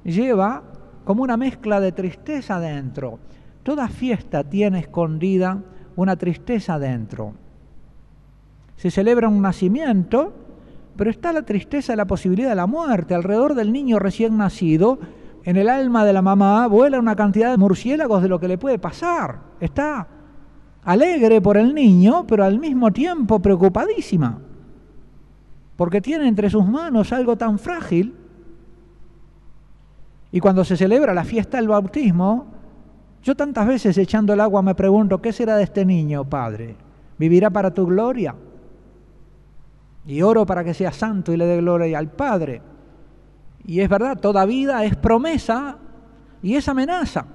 lleva 0.04 0.64
como 1.06 1.24
una 1.24 1.38
mezcla 1.38 1.80
de 1.80 1.92
tristeza 1.92 2.60
dentro. 2.60 3.20
Toda 3.64 3.88
fiesta 3.88 4.44
tiene 4.44 4.80
escondida 4.80 5.62
una 5.98 6.16
tristeza 6.16 6.80
dentro. 6.80 7.34
Se 8.78 8.90
celebra 8.92 9.28
un 9.28 9.42
nacimiento, 9.42 10.34
pero 10.96 11.10
está 11.10 11.34
la 11.34 11.42
tristeza 11.42 11.96
la 11.96 12.06
posibilidad 12.06 12.50
de 12.50 12.56
la 12.56 12.68
muerte. 12.68 13.16
Alrededor 13.16 13.56
del 13.56 13.74
niño 13.74 14.00
recién 14.00 14.38
nacido, 14.38 15.00
en 15.44 15.58
el 15.58 15.70
alma 15.70 16.06
de 16.06 16.14
la 16.14 16.22
mamá 16.22 16.68
vuela 16.68 17.00
una 17.00 17.16
cantidad 17.16 17.52
de 17.52 17.58
murciélagos 17.58 18.22
de 18.22 18.30
lo 18.30 18.40
que 18.40 18.48
le 18.48 18.58
puede 18.58 18.80
pasar. 18.80 19.40
Está 19.60 20.08
alegre 20.84 21.42
por 21.42 21.58
el 21.58 21.74
niño, 21.74 22.26
pero 22.28 22.44
al 22.44 22.60
mismo 22.60 22.92
tiempo 22.92 23.40
preocupadísima, 23.40 24.40
porque 25.76 26.00
tiene 26.00 26.28
entre 26.28 26.50
sus 26.50 26.66
manos 26.66 27.12
algo 27.12 27.36
tan 27.38 27.58
frágil. 27.58 28.14
Y 30.32 30.40
cuando 30.40 30.64
se 30.64 30.78
celebra 30.78 31.14
la 31.14 31.24
fiesta 31.24 31.58
del 31.58 31.70
bautismo, 31.70 32.57
yo 33.24 33.36
tantas 33.36 33.68
veces 33.68 33.98
echando 33.98 34.34
el 34.34 34.42
agua 34.42 34.62
me 34.62 34.76
pregunto, 34.76 35.22
¿qué 35.22 35.34
será 35.34 35.58
de 35.58 35.64
este 35.64 35.86
niño, 35.86 36.24
Padre? 36.24 36.76
¿Vivirá 37.18 37.50
para 37.50 37.74
tu 37.74 37.86
gloria? 37.86 38.36
Y 40.06 40.22
oro 40.22 40.46
para 40.46 40.64
que 40.64 40.74
sea 40.74 40.92
santo 40.92 41.34
y 41.34 41.38
le 41.38 41.46
dé 41.46 41.58
gloria 41.58 41.98
al 41.98 42.10
Padre. 42.10 42.62
Y 43.66 43.82
es 43.82 43.90
verdad, 43.90 44.18
toda 44.18 44.46
vida 44.46 44.86
es 44.86 44.96
promesa 44.96 45.78
y 46.42 46.56
es 46.56 46.68
amenaza. 46.70 47.26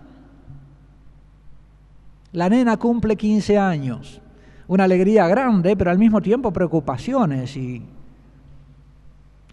La 2.33 2.49
nena 2.49 2.79
cumple 2.79 3.17
15 3.17 3.59
años, 3.59 4.23
una 4.67 4.85
alegría 4.85 5.29
grande, 5.29 5.77
pero 5.77 5.91
al 5.91 5.99
mismo 5.99 6.23
tiempo 6.23 6.51
preocupaciones 6.51 7.55
y 7.59 7.83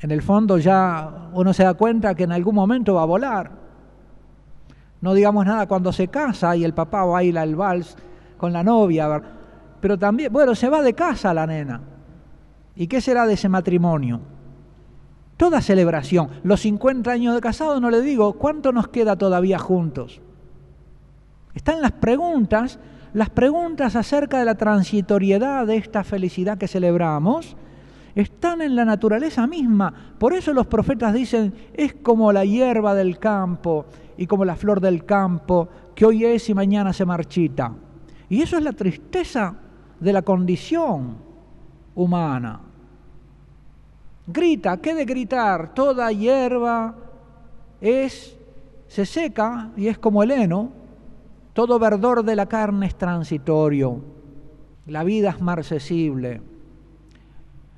en 0.01 0.11
el 0.11 0.21
fondo 0.21 0.57
ya 0.57 1.29
uno 1.33 1.53
se 1.53 1.63
da 1.63 1.73
cuenta 1.73 2.15
que 2.15 2.23
en 2.23 2.31
algún 2.31 2.55
momento 2.55 2.93
va 2.93 3.01
a 3.01 3.05
volar. 3.05 3.51
No 5.01 5.13
digamos 5.13 5.45
nada 5.45 5.67
cuando 5.67 5.91
se 5.93 6.07
casa 6.07 6.55
y 6.55 6.63
el 6.63 6.73
papá 6.73 7.05
baila 7.05 7.43
el 7.43 7.55
vals 7.55 7.95
con 8.37 8.51
la 8.51 8.63
novia, 8.63 9.21
pero 9.79 9.97
también, 9.97 10.31
bueno, 10.31 10.55
se 10.55 10.69
va 10.69 10.81
de 10.81 10.93
casa 10.93 11.33
la 11.33 11.47
nena. 11.47 11.81
¿Y 12.75 12.87
qué 12.87 13.01
será 13.01 13.25
de 13.25 13.33
ese 13.33 13.49
matrimonio? 13.49 14.19
Toda 15.37 15.61
celebración. 15.61 16.29
Los 16.43 16.61
50 16.61 17.11
años 17.11 17.35
de 17.35 17.41
casado, 17.41 17.79
no 17.79 17.89
le 17.89 18.01
digo, 18.01 18.33
¿cuánto 18.33 18.71
nos 18.71 18.89
queda 18.89 19.15
todavía 19.15 19.57
juntos? 19.57 20.21
Están 21.53 21.81
las 21.81 21.93
preguntas, 21.93 22.79
las 23.13 23.29
preguntas 23.29 23.95
acerca 23.95 24.39
de 24.39 24.45
la 24.45 24.55
transitoriedad 24.55 25.65
de 25.65 25.77
esta 25.77 26.03
felicidad 26.03 26.57
que 26.57 26.67
celebramos, 26.67 27.55
están 28.15 28.61
en 28.61 28.75
la 28.75 28.85
naturaleza 28.85 29.47
misma. 29.47 29.93
Por 30.17 30.33
eso 30.33 30.53
los 30.53 30.67
profetas 30.67 31.13
dicen, 31.13 31.53
es 31.73 31.93
como 31.93 32.33
la 32.33 32.43
hierba 32.43 32.93
del 32.93 33.17
campo 33.17 33.85
y 34.19 34.27
como 34.27 34.43
la 34.43 34.57
flor 34.57 34.81
del 34.81 35.05
campo, 35.05 35.69
que 35.95 36.05
hoy 36.05 36.25
es 36.25 36.49
y 36.49 36.53
mañana 36.53 36.91
se 36.91 37.05
marchita. 37.05 37.73
Y 38.27 38.41
eso 38.41 38.57
es 38.57 38.63
la 38.63 38.73
tristeza 38.73 39.55
de 39.97 40.11
la 40.11 40.21
condición. 40.23 41.29
humana. 41.95 42.59
Grita, 44.27 44.77
¿qué 44.77 44.93
de 44.93 45.05
gritar? 45.05 45.73
Toda 45.73 46.11
hierba 46.11 46.95
es, 47.79 48.37
se 48.87 49.05
seca 49.05 49.71
y 49.77 49.87
es 49.87 49.97
como 49.97 50.21
el 50.21 50.31
heno, 50.31 50.69
todo 51.53 51.79
verdor 51.79 52.23
de 52.23 52.35
la 52.35 52.45
carne 52.45 52.87
es 52.87 52.97
transitorio, 52.97 54.01
la 54.85 55.05
vida 55.05 55.29
es 55.29 55.41
marcesible. 55.41 56.41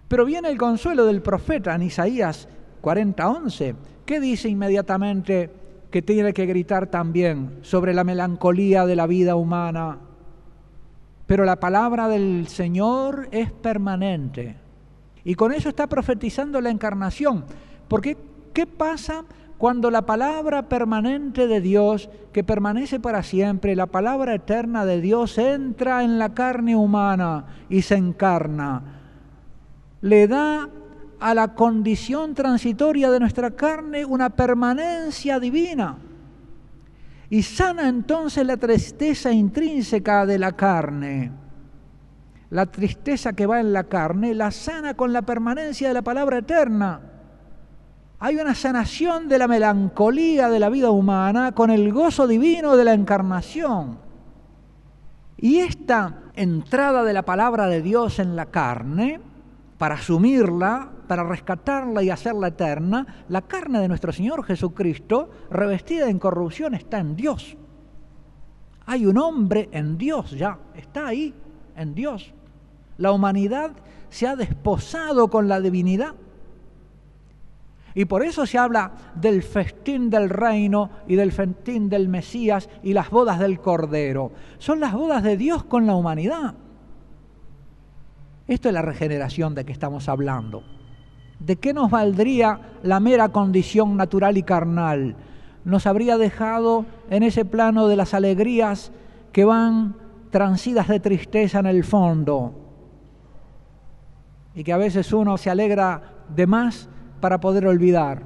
Pero 0.07 0.25
viene 0.25 0.49
el 0.49 0.57
consuelo 0.57 1.05
del 1.05 1.21
profeta 1.21 1.75
en 1.75 1.83
Isaías 1.83 2.47
40:11, 2.81 3.75
¿qué 4.05 4.19
dice 4.19 4.49
inmediatamente 4.49 5.60
que 5.91 6.01
tiene 6.01 6.33
que 6.33 6.45
gritar 6.45 6.87
también 6.87 7.59
sobre 7.61 7.93
la 7.93 8.03
melancolía 8.03 8.85
de 8.85 8.95
la 8.95 9.05
vida 9.05 9.35
humana? 9.35 9.99
Pero 11.27 11.45
la 11.45 11.57
palabra 11.57 12.07
del 12.07 12.47
Señor 12.47 13.27
es 13.31 13.51
permanente. 13.51 14.55
Y 15.23 15.35
con 15.35 15.51
eso 15.51 15.69
está 15.69 15.87
profetizando 15.87 16.59
la 16.61 16.69
encarnación. 16.69 17.45
Porque, 17.87 18.17
¿qué 18.53 18.65
pasa 18.65 19.23
cuando 19.57 19.91
la 19.91 20.01
palabra 20.01 20.67
permanente 20.67 21.47
de 21.47 21.61
Dios, 21.61 22.09
que 22.33 22.43
permanece 22.43 22.99
para 22.99 23.21
siempre, 23.21 23.75
la 23.75 23.85
palabra 23.85 24.33
eterna 24.33 24.85
de 24.85 24.99
Dios, 24.99 25.37
entra 25.37 26.03
en 26.03 26.17
la 26.17 26.33
carne 26.33 26.75
humana 26.75 27.45
y 27.69 27.83
se 27.83 27.95
encarna? 27.95 28.99
Le 30.01 30.27
da 30.27 30.67
a 31.21 31.33
la 31.33 31.53
condición 31.53 32.33
transitoria 32.33 33.09
de 33.09 33.19
nuestra 33.19 33.51
carne 33.51 34.03
una 34.03 34.29
permanencia 34.29 35.39
divina. 35.39 35.97
Y 37.29 37.43
sana 37.43 37.87
entonces 37.87 38.45
la 38.45 38.57
tristeza 38.57 39.31
intrínseca 39.31 40.25
de 40.25 40.37
la 40.37 40.51
carne 40.51 41.31
la 42.51 42.65
tristeza 42.65 43.33
que 43.33 43.47
va 43.47 43.61
en 43.61 43.73
la 43.73 43.85
carne, 43.85 44.35
la 44.35 44.51
sana 44.51 44.93
con 44.93 45.13
la 45.13 45.21
permanencia 45.21 45.87
de 45.87 45.93
la 45.93 46.01
palabra 46.01 46.39
eterna. 46.39 46.99
Hay 48.19 48.35
una 48.35 48.53
sanación 48.53 49.29
de 49.29 49.39
la 49.39 49.47
melancolía 49.47 50.49
de 50.49 50.59
la 50.59 50.69
vida 50.69 50.91
humana 50.91 51.53
con 51.53 51.71
el 51.71 51.91
gozo 51.93 52.27
divino 52.27 52.75
de 52.75 52.83
la 52.83 52.93
encarnación. 52.93 53.97
Y 55.37 55.59
esta 55.59 56.19
entrada 56.35 57.03
de 57.05 57.13
la 57.13 57.23
palabra 57.23 57.67
de 57.67 57.81
Dios 57.81 58.19
en 58.19 58.35
la 58.35 58.47
carne, 58.47 59.21
para 59.77 59.95
asumirla, 59.95 60.89
para 61.11 61.25
rescatarla 61.25 62.01
y 62.01 62.09
hacerla 62.09 62.47
eterna, 62.47 63.05
la 63.27 63.41
carne 63.41 63.81
de 63.81 63.89
nuestro 63.89 64.13
Señor 64.13 64.45
Jesucristo, 64.45 65.29
revestida 65.49 66.05
de 66.05 66.11
incorrupción, 66.11 66.73
está 66.73 66.99
en 66.99 67.17
Dios. 67.17 67.57
Hay 68.85 69.05
un 69.05 69.17
hombre 69.17 69.67
en 69.73 69.97
Dios 69.97 70.31
ya, 70.31 70.57
está 70.73 71.07
ahí, 71.07 71.33
en 71.75 71.93
Dios. 71.93 72.33
La 72.95 73.11
humanidad 73.11 73.71
se 74.09 74.25
ha 74.25 74.37
desposado 74.37 75.29
con 75.29 75.49
la 75.49 75.59
divinidad. 75.59 76.13
Y 77.93 78.05
por 78.05 78.23
eso 78.23 78.45
se 78.45 78.57
habla 78.57 78.93
del 79.13 79.43
festín 79.43 80.09
del 80.09 80.29
reino 80.29 80.91
y 81.09 81.17
del 81.17 81.33
festín 81.33 81.89
del 81.89 82.07
Mesías 82.07 82.69
y 82.83 82.93
las 82.93 83.09
bodas 83.09 83.37
del 83.37 83.59
Cordero. 83.59 84.31
Son 84.59 84.79
las 84.79 84.93
bodas 84.93 85.23
de 85.23 85.35
Dios 85.35 85.65
con 85.65 85.85
la 85.85 85.95
humanidad. 85.95 86.55
Esto 88.47 88.69
es 88.69 88.73
la 88.73 88.81
regeneración 88.81 89.53
de 89.55 89.65
que 89.65 89.73
estamos 89.73 90.07
hablando. 90.07 90.63
¿De 91.45 91.55
qué 91.55 91.73
nos 91.73 91.89
valdría 91.89 92.59
la 92.83 92.99
mera 92.99 93.29
condición 93.29 93.97
natural 93.97 94.37
y 94.37 94.43
carnal? 94.43 95.15
Nos 95.65 95.87
habría 95.87 96.17
dejado 96.17 96.85
en 97.09 97.23
ese 97.23 97.45
plano 97.45 97.87
de 97.87 97.95
las 97.95 98.13
alegrías 98.13 98.91
que 99.31 99.43
van 99.43 99.95
transidas 100.29 100.87
de 100.87 100.99
tristeza 100.99 101.59
en 101.59 101.65
el 101.65 101.83
fondo, 101.83 102.53
y 104.53 104.63
que 104.63 104.71
a 104.71 104.77
veces 104.77 105.11
uno 105.13 105.35
se 105.37 105.49
alegra 105.49 106.25
de 106.33 106.45
más 106.45 106.87
para 107.19 107.39
poder 107.39 107.65
olvidar. 107.65 108.21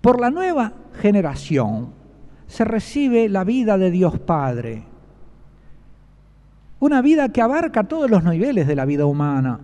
Por 0.00 0.20
la 0.20 0.30
nueva 0.30 0.72
generación 1.00 1.92
se 2.46 2.64
recibe 2.64 3.28
la 3.28 3.42
vida 3.42 3.76
de 3.76 3.90
Dios 3.90 4.20
Padre, 4.20 4.84
una 6.80 7.02
vida 7.02 7.30
que 7.30 7.42
abarca 7.42 7.84
todos 7.84 8.10
los 8.10 8.24
niveles 8.24 8.66
de 8.66 8.76
la 8.76 8.84
vida 8.84 9.06
humana. 9.06 9.60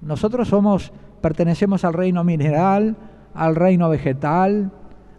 Nosotros 0.00 0.48
somos, 0.48 0.92
pertenecemos 1.20 1.84
al 1.84 1.94
reino 1.94 2.22
mineral, 2.24 2.96
al 3.34 3.56
reino 3.56 3.88
vegetal, 3.88 4.70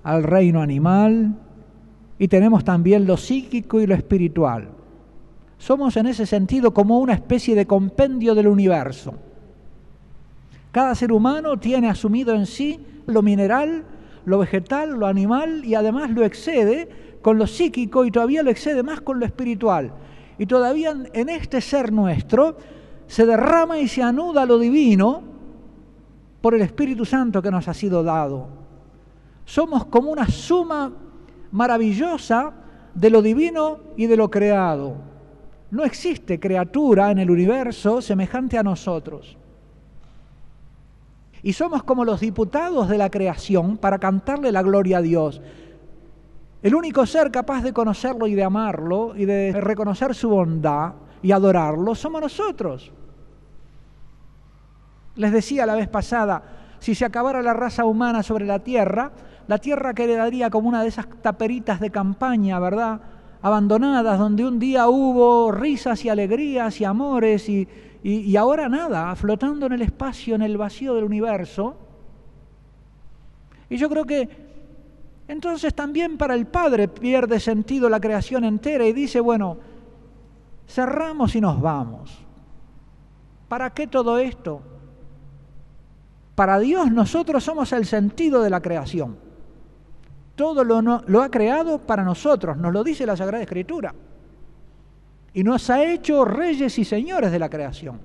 al 0.03 0.23
reino 0.23 0.61
animal 0.61 1.35
y 2.19 2.27
tenemos 2.27 2.63
también 2.63 3.05
lo 3.05 3.17
psíquico 3.17 3.79
y 3.79 3.87
lo 3.87 3.93
espiritual. 3.93 4.69
Somos 5.57 5.97
en 5.97 6.07
ese 6.07 6.25
sentido 6.25 6.73
como 6.73 6.99
una 6.99 7.13
especie 7.13 7.55
de 7.55 7.65
compendio 7.65 8.35
del 8.35 8.47
universo. 8.47 9.15
Cada 10.71 10.93
ser 10.95 11.11
humano 11.11 11.57
tiene 11.57 11.89
asumido 11.89 12.35
en 12.35 12.45
sí 12.45 12.79
lo 13.07 13.21
mineral, 13.21 13.83
lo 14.25 14.39
vegetal, 14.39 14.91
lo 14.91 15.07
animal 15.07 15.63
y 15.65 15.75
además 15.75 16.11
lo 16.11 16.23
excede 16.23 16.89
con 17.21 17.37
lo 17.37 17.47
psíquico 17.47 18.05
y 18.05 18.11
todavía 18.11 18.43
lo 18.43 18.51
excede 18.51 18.83
más 18.83 19.01
con 19.01 19.19
lo 19.19 19.25
espiritual. 19.25 19.91
Y 20.37 20.45
todavía 20.45 20.95
en 21.13 21.29
este 21.29 21.61
ser 21.61 21.91
nuestro 21.91 22.57
se 23.07 23.25
derrama 23.25 23.79
y 23.79 23.87
se 23.87 24.03
anuda 24.03 24.45
lo 24.45 24.59
divino 24.59 25.23
por 26.41 26.53
el 26.53 26.61
Espíritu 26.61 27.05
Santo 27.05 27.41
que 27.41 27.51
nos 27.51 27.67
ha 27.67 27.73
sido 27.73 28.03
dado. 28.03 28.47
Somos 29.45 29.85
como 29.85 30.11
una 30.11 30.27
suma 30.27 30.91
maravillosa 31.51 32.53
de 32.93 33.09
lo 33.09 33.21
divino 33.21 33.79
y 33.95 34.05
de 34.07 34.17
lo 34.17 34.29
creado. 34.29 34.95
No 35.71 35.83
existe 35.83 36.39
criatura 36.39 37.11
en 37.11 37.19
el 37.19 37.29
universo 37.29 38.01
semejante 38.01 38.57
a 38.57 38.63
nosotros. 38.63 39.37
Y 41.43 41.53
somos 41.53 41.83
como 41.83 42.03
los 42.03 42.19
diputados 42.19 42.89
de 42.89 42.97
la 42.97 43.09
creación 43.09 43.77
para 43.77 43.99
cantarle 43.99 44.51
la 44.51 44.63
gloria 44.63 44.97
a 44.97 45.01
Dios. 45.01 45.41
El 46.61 46.75
único 46.75 47.05
ser 47.05 47.31
capaz 47.31 47.61
de 47.61 47.73
conocerlo 47.73 48.27
y 48.27 48.35
de 48.35 48.43
amarlo 48.43 49.15
y 49.15 49.25
de 49.25 49.53
reconocer 49.53 50.15
su 50.15 50.29
bondad 50.29 50.93
y 51.21 51.31
adorarlo 51.31 51.93
somos 51.95 52.21
nosotros. 52.21 52.91
Les 55.15 55.31
decía 55.31 55.65
la 55.65 55.75
vez 55.75 55.87
pasada, 55.87 56.43
si 56.79 56.95
se 56.95 57.05
acabara 57.05 57.41
la 57.41 57.53
raza 57.53 57.85
humana 57.85 58.23
sobre 58.23 58.45
la 58.45 58.59
tierra, 58.59 59.11
la 59.47 59.57
tierra 59.57 59.93
quedaría 59.93 60.49
como 60.49 60.69
una 60.69 60.81
de 60.81 60.89
esas 60.89 61.07
taperitas 61.21 61.79
de 61.79 61.89
campaña, 61.89 62.59
¿verdad? 62.59 63.01
abandonadas, 63.41 64.17
donde 64.19 64.45
un 64.45 64.59
día 64.59 64.87
hubo 64.87 65.51
risas 65.51 66.03
y 66.05 66.09
alegrías 66.09 66.81
y 66.81 66.85
amores 66.85 67.47
y, 67.49 67.67
y, 68.03 68.35
ahora 68.35 68.69
nada, 68.69 69.15
flotando 69.15 69.65
en 69.67 69.73
el 69.73 69.81
espacio, 69.81 70.35
en 70.35 70.41
el 70.41 70.57
vacío 70.57 70.95
del 70.95 71.03
universo. 71.03 71.75
Y 73.69 73.77
yo 73.77 73.89
creo 73.89 74.05
que 74.05 74.46
entonces 75.27 75.73
también 75.73 76.17
para 76.17 76.35
el 76.35 76.45
Padre 76.45 76.87
pierde 76.87 77.39
sentido 77.39 77.89
la 77.89 77.99
creación 77.99 78.45
entera 78.45 78.85
y 78.85 78.93
dice, 78.93 79.19
bueno, 79.19 79.57
cerramos 80.67 81.35
y 81.35 81.41
nos 81.41 81.59
vamos. 81.61 82.17
¿Para 83.47 83.69
qué 83.71 83.87
todo 83.87 84.17
esto? 84.19 84.61
Para 86.35 86.59
Dios 86.59 86.91
nosotros 86.91 87.43
somos 87.43 87.71
el 87.73 87.85
sentido 87.85 88.41
de 88.41 88.49
la 88.49 88.61
creación. 88.61 89.17
Todo 90.35 90.63
lo, 90.63 91.21
ha 91.23 91.31
creado 91.31 91.79
para 91.79 92.03
nosotros, 92.03 92.57
nos 92.57 92.71
lo 92.71 92.83
dice 92.83 93.05
la 93.07 93.17
Sagrada 93.17 93.43
Escritura. 93.43 93.93
Y 95.33 95.43
nos 95.43 95.69
ha 95.69 95.83
hecho 95.83 96.23
reyes 96.25 96.77
y 96.77 96.85
señores 96.85 97.31
de 97.31 97.39
la 97.39 97.49
creación. 97.49 97.99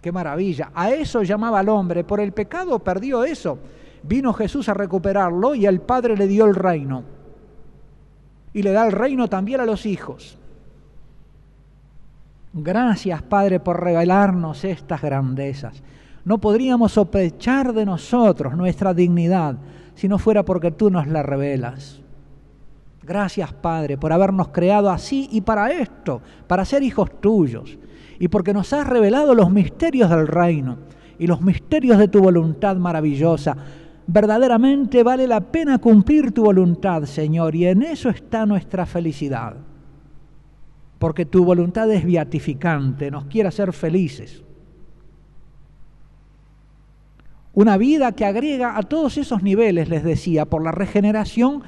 Qué 0.00 0.12
maravilla. 0.12 0.70
A 0.72 0.90
eso 0.90 1.24
llamaba 1.24 1.58
al 1.58 1.68
hombre. 1.68 2.04
Por 2.04 2.20
el 2.20 2.32
pecado 2.32 2.78
perdió 2.78 3.24
eso. 3.24 3.58
Vino 4.06 4.32
Jesús 4.32 4.68
a 4.68 4.74
recuperarlo 4.74 5.54
y 5.54 5.66
el 5.66 5.80
Padre 5.80 6.16
le 6.16 6.26
dio 6.26 6.44
el 6.44 6.54
reino. 6.54 7.02
Y 8.52 8.62
le 8.62 8.72
da 8.72 8.86
el 8.86 8.92
reino 8.92 9.28
también 9.28 9.60
a 9.60 9.66
los 9.66 9.86
hijos. 9.86 10.38
Gracias, 12.52 13.20
Padre, 13.22 13.60
por 13.60 13.82
revelarnos 13.82 14.64
estas 14.64 15.02
grandezas. 15.02 15.82
No 16.24 16.38
podríamos 16.38 16.92
sospechar 16.92 17.72
de 17.72 17.84
nosotros 17.84 18.56
nuestra 18.56 18.94
dignidad 18.94 19.56
si 19.94 20.08
no 20.08 20.18
fuera 20.18 20.44
porque 20.44 20.70
tú 20.70 20.90
nos 20.90 21.06
la 21.06 21.22
revelas. 21.22 22.00
Gracias, 23.02 23.52
Padre, 23.52 23.96
por 23.96 24.12
habernos 24.12 24.48
creado 24.48 24.90
así 24.90 25.28
y 25.30 25.40
para 25.40 25.70
esto, 25.70 26.20
para 26.46 26.64
ser 26.64 26.82
hijos 26.82 27.20
tuyos, 27.20 27.78
y 28.18 28.28
porque 28.28 28.52
nos 28.52 28.72
has 28.72 28.86
revelado 28.86 29.34
los 29.34 29.50
misterios 29.50 30.10
del 30.10 30.26
reino 30.26 30.78
y 31.18 31.26
los 31.26 31.40
misterios 31.40 31.98
de 31.98 32.08
tu 32.08 32.20
voluntad 32.20 32.76
maravillosa. 32.76 33.56
Verdaderamente 34.08 35.02
vale 35.02 35.26
la 35.26 35.40
pena 35.40 35.78
cumplir 35.78 36.32
tu 36.32 36.44
voluntad, 36.44 37.04
Señor, 37.04 37.56
y 37.56 37.66
en 37.66 37.82
eso 37.82 38.08
está 38.08 38.46
nuestra 38.46 38.86
felicidad. 38.86 39.56
Porque 40.98 41.26
tu 41.26 41.44
voluntad 41.44 41.90
es 41.90 42.04
beatificante, 42.04 43.10
nos 43.10 43.24
quiere 43.24 43.48
hacer 43.48 43.72
felices. 43.72 44.42
Una 47.52 47.76
vida 47.76 48.12
que 48.12 48.24
agrega 48.24 48.78
a 48.78 48.82
todos 48.82 49.16
esos 49.18 49.42
niveles, 49.42 49.88
les 49.88 50.04
decía, 50.04 50.44
por 50.44 50.62
la 50.62 50.72
regeneración, 50.72 51.62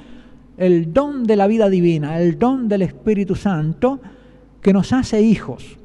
el 0.55 0.93
don 0.93 1.25
de 1.25 1.35
la 1.35 1.47
vida 1.47 1.69
divina, 1.69 2.19
el 2.19 2.39
don 2.39 2.69
del 2.69 2.83
Espíritu 2.83 3.35
Santo, 3.35 3.99
que 4.61 4.71
nos 4.71 4.93
hace 4.93 5.21
hijos, 5.21 5.77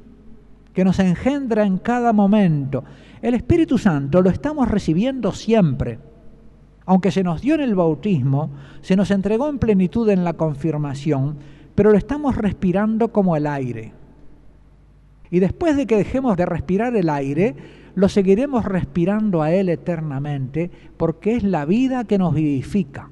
que 0.72 0.84
nos 0.84 0.98
engendra 0.98 1.64
en 1.64 1.78
cada 1.78 2.12
momento. 2.12 2.84
El 3.22 3.34
Espíritu 3.34 3.78
Santo 3.78 4.20
lo 4.20 4.30
estamos 4.30 4.70
recibiendo 4.70 5.32
siempre. 5.32 5.98
Aunque 6.86 7.10
se 7.10 7.22
nos 7.22 7.40
dio 7.40 7.54
en 7.54 7.62
el 7.62 7.74
bautismo, 7.74 8.50
se 8.82 8.96
nos 8.96 9.10
entregó 9.10 9.48
en 9.48 9.58
plenitud 9.58 10.08
en 10.10 10.24
la 10.24 10.34
confirmación, 10.34 11.36
pero 11.74 11.90
lo 11.90 11.98
estamos 11.98 12.36
respirando 12.36 13.08
como 13.08 13.36
el 13.36 13.46
aire. 13.46 13.92
Y 15.30 15.40
después 15.40 15.76
de 15.76 15.86
que 15.86 15.96
dejemos 15.96 16.36
de 16.36 16.46
respirar 16.46 16.94
el 16.96 17.08
aire, 17.08 17.56
lo 17.94 18.08
seguiremos 18.08 18.64
respirando 18.64 19.42
a 19.42 19.52
Él 19.52 19.68
eternamente, 19.68 20.70
porque 20.96 21.36
es 21.36 21.42
la 21.42 21.64
vida 21.64 22.04
que 22.04 22.18
nos 22.18 22.34
vivifica. 22.34 23.10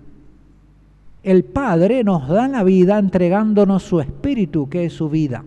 El 1.23 1.45
Padre 1.45 2.05
nos 2.05 2.29
da 2.29 2.49
la 2.49 2.65
vida 2.65 2.99
entregándonos 2.99 3.85
su 3.85 4.01
espíritu, 4.01 4.69
que 4.69 4.87
es 4.87 4.93
su 4.93 5.09
vida. 5.09 5.45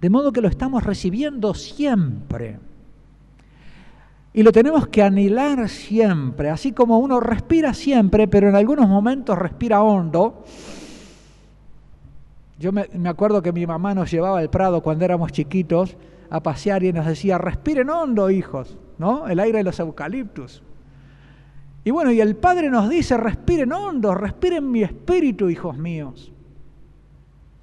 De 0.00 0.10
modo 0.10 0.32
que 0.32 0.40
lo 0.40 0.48
estamos 0.48 0.82
recibiendo 0.82 1.54
siempre. 1.54 2.58
Y 4.36 4.42
lo 4.42 4.52
tenemos 4.52 4.86
que 4.88 5.02
anhelar 5.02 5.66
siempre, 5.70 6.50
así 6.50 6.72
como 6.72 6.98
uno 6.98 7.20
respira 7.20 7.72
siempre, 7.72 8.28
pero 8.28 8.50
en 8.50 8.54
algunos 8.54 8.86
momentos 8.86 9.38
respira 9.38 9.82
hondo. 9.82 10.44
Yo 12.58 12.70
me, 12.70 12.86
acuerdo 13.08 13.40
que 13.40 13.50
mi 13.50 13.66
mamá 13.66 13.94
nos 13.94 14.10
llevaba 14.10 14.40
al 14.40 14.50
Prado 14.50 14.82
cuando 14.82 15.06
éramos 15.06 15.32
chiquitos 15.32 15.96
a 16.28 16.42
pasear 16.42 16.84
y 16.84 16.92
nos 16.92 17.06
decía, 17.06 17.38
respiren 17.38 17.88
hondo, 17.88 18.28
hijos, 18.28 18.76
¿no? 18.98 19.26
El 19.26 19.40
aire 19.40 19.56
de 19.56 19.64
los 19.64 19.80
eucaliptus. 19.80 20.62
Y 21.82 21.90
bueno, 21.90 22.12
y 22.12 22.20
el 22.20 22.36
Padre 22.36 22.68
nos 22.68 22.90
dice, 22.90 23.16
respiren 23.16 23.72
hondo, 23.72 24.14
respiren 24.14 24.70
mi 24.70 24.82
espíritu, 24.82 25.48
hijos 25.48 25.78
míos. 25.78 26.30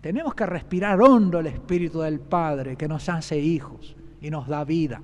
Tenemos 0.01 0.33
que 0.33 0.47
respirar 0.47 0.99
hondo 0.99 1.39
el 1.39 1.45
espíritu 1.45 2.01
del 2.01 2.19
Padre 2.19 2.77
que 2.77 2.87
nos 2.87 3.07
hace 3.09 3.37
hijos 3.37 3.95
y 4.21 4.31
nos 4.31 4.47
da 4.47 4.63
vida. 4.63 5.03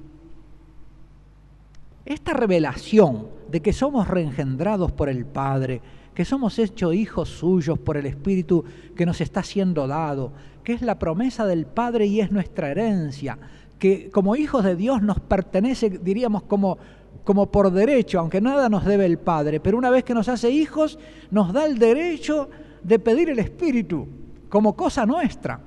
Esta 2.10 2.34
revelación 2.34 3.28
de 3.52 3.62
que 3.62 3.72
somos 3.72 4.08
reengendrados 4.08 4.92
por 4.92 5.10
el 5.10 5.28
Padre, 5.28 5.80
que 6.16 6.26
somos 6.26 6.58
hechos 6.58 6.96
hijos 6.96 7.30
suyos 7.30 7.78
por 7.78 7.98
el 7.98 8.08
Espíritu 8.08 8.66
que 8.96 9.06
nos 9.06 9.22
está 9.22 9.44
siendo 9.44 9.86
dado, 9.86 10.34
que 10.64 10.74
es 10.74 10.82
la 10.82 10.98
promesa 10.98 11.46
del 11.46 11.68
Padre 11.68 12.08
y 12.08 12.20
es 12.20 12.32
nuestra 12.32 12.72
herencia, 12.72 13.38
que 13.78 14.10
como 14.10 14.36
hijos 14.36 14.64
de 14.64 14.76
Dios 14.76 15.04
nos 15.04 15.20
pertenece, 15.20 15.90
diríamos, 15.90 16.42
como 16.42 16.80
como 17.24 17.52
por 17.52 17.72
derecho, 17.72 18.20
aunque 18.20 18.42
nada 18.42 18.70
nos 18.70 18.86
debe 18.86 19.06
el 19.06 19.20
Padre, 19.20 19.60
pero 19.60 19.78
una 19.78 19.92
vez 19.92 20.04
que 20.04 20.16
nos 20.16 20.28
hace 20.30 20.50
hijos, 20.50 20.98
nos 21.30 21.54
da 21.54 21.68
el 21.68 21.78
derecho 21.78 22.50
de 22.82 22.98
pedir 22.98 23.30
el 23.30 23.38
Espíritu 23.38 24.08
como 24.50 24.76
cosa 24.76 25.06
nuestra, 25.06 25.60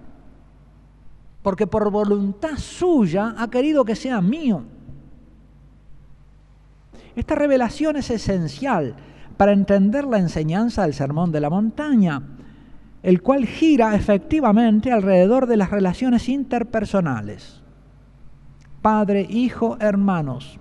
porque 1.41 1.69
por 1.69 1.89
voluntad 1.89 2.57
suya 2.57 3.37
ha 3.39 3.49
querido 3.49 3.85
que 3.85 3.95
sea 3.95 4.21
mío. 4.21 4.65
Esta 7.16 7.35
revelación 7.35 7.96
es 7.96 8.11
esencial 8.11 8.94
para 9.37 9.53
entender 9.53 10.05
la 10.05 10.18
enseñanza 10.18 10.83
del 10.83 10.94
Sermón 10.94 11.33
de 11.33 11.40
la 11.40 11.51
Montaña, 11.51 12.22
el 13.03 13.22
cual 13.22 13.46
gira 13.46 13.94
efectivamente 13.94 14.92
alrededor 14.92 15.46
de 15.46 15.57
las 15.57 15.70
relaciones 15.70 16.29
interpersonales. 16.29 17.62
Padre, 18.81 19.27
hijo, 19.29 19.77
hermanos 19.81 20.59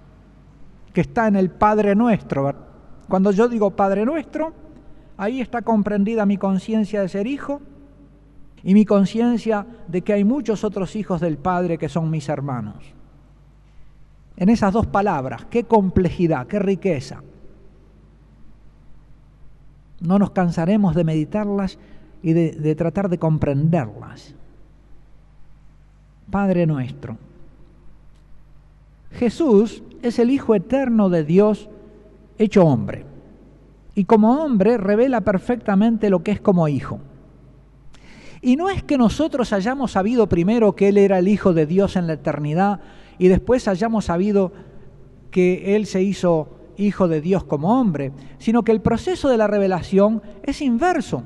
que 0.94 1.02
está 1.02 1.28
en 1.28 1.36
el 1.36 1.50
Padre 1.50 1.96
nuestro. 1.96 2.54
Cuando 3.08 3.32
yo 3.32 3.48
digo 3.48 3.72
Padre 3.72 4.06
nuestro, 4.06 4.54
ahí 5.18 5.42
está 5.42 5.62
comprendida 5.62 6.26
mi 6.26 6.38
conciencia 6.38 7.02
de 7.02 7.10
ser 7.10 7.28
hijo 7.28 7.62
y 8.64 8.74
mi 8.74 8.86
conciencia 8.86 9.66
de 9.88 10.02
que 10.02 10.14
hay 10.14 10.24
muchos 10.24 10.64
otros 10.64 10.96
hijos 10.96 11.22
del 11.22 11.38
Padre 11.38 11.78
que 11.78 11.90
son 11.90 12.10
mis 12.10 12.30
hermanos. 12.30 12.94
En 14.42 14.50
esas 14.50 14.74
dos 14.74 14.88
palabras, 14.88 15.46
qué 15.52 15.66
complejidad, 15.66 16.48
qué 16.48 16.58
riqueza. 16.58 17.22
No 20.00 20.18
nos 20.18 20.32
cansaremos 20.32 20.96
de 20.96 21.04
meditarlas 21.04 21.78
y 22.24 22.34
de, 22.34 22.54
de 22.54 22.74
tratar 22.74 23.08
de 23.08 23.20
comprenderlas. 23.20 24.34
Padre 26.32 26.66
nuestro. 26.66 27.18
Jesús 29.12 29.84
es 30.02 30.18
el 30.18 30.32
Hijo 30.32 30.56
eterno 30.56 31.10
de 31.10 31.24
Dios 31.24 31.70
hecho 32.40 32.66
hombre. 32.66 33.06
Y 33.94 34.06
como 34.06 34.44
hombre 34.44 34.78
revela 34.78 35.22
perfectamente 35.22 36.10
lo 36.10 36.24
que 36.24 36.32
es 36.32 36.42
como 36.42 36.68
hijo. 36.68 37.00
Y 38.42 38.56
no 38.56 38.72
es 38.72 38.82
que 38.82 38.98
nosotros 38.98 39.54
hayamos 39.54 39.92
sabido 39.92 40.28
primero 40.28 40.76
que 40.76 40.88
Él 40.88 40.98
era 40.98 41.20
el 41.20 41.28
Hijo 41.28 41.54
de 41.54 41.68
Dios 41.68 41.96
en 41.96 42.08
la 42.08 42.14
eternidad 42.14 42.80
y 43.22 43.28
después 43.28 43.68
hayamos 43.68 44.06
sabido 44.06 44.52
que 45.30 45.76
Él 45.76 45.86
se 45.86 46.02
hizo 46.02 46.58
Hijo 46.76 47.08
de 47.08 47.22
Dios 47.22 47.44
como 47.44 47.80
hombre, 47.80 48.14
sino 48.40 48.64
que 48.64 48.72
el 48.72 48.82
proceso 48.82 49.30
de 49.30 49.38
la 49.38 49.46
revelación 49.46 50.24
es 50.42 50.60
inverso. 50.60 51.22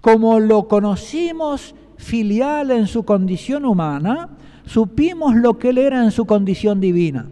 Como 0.00 0.40
lo 0.40 0.66
conocimos 0.66 1.76
filial 1.98 2.72
en 2.72 2.88
su 2.88 3.04
condición 3.04 3.64
humana, 3.64 4.30
supimos 4.64 5.36
lo 5.36 5.56
que 5.56 5.68
Él 5.68 5.78
era 5.78 6.02
en 6.02 6.10
su 6.10 6.26
condición 6.26 6.80
divina. 6.80 7.28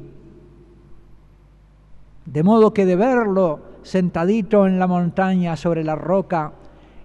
De 2.25 2.45
modo 2.45 2.73
que 2.73 2.87
de 2.87 2.95
verlo 2.95 3.63
sentadito 3.83 4.65
en 4.69 4.79
la 4.79 4.87
montaña 4.87 5.57
sobre 5.57 5.83
la 5.83 5.97
roca 5.97 6.53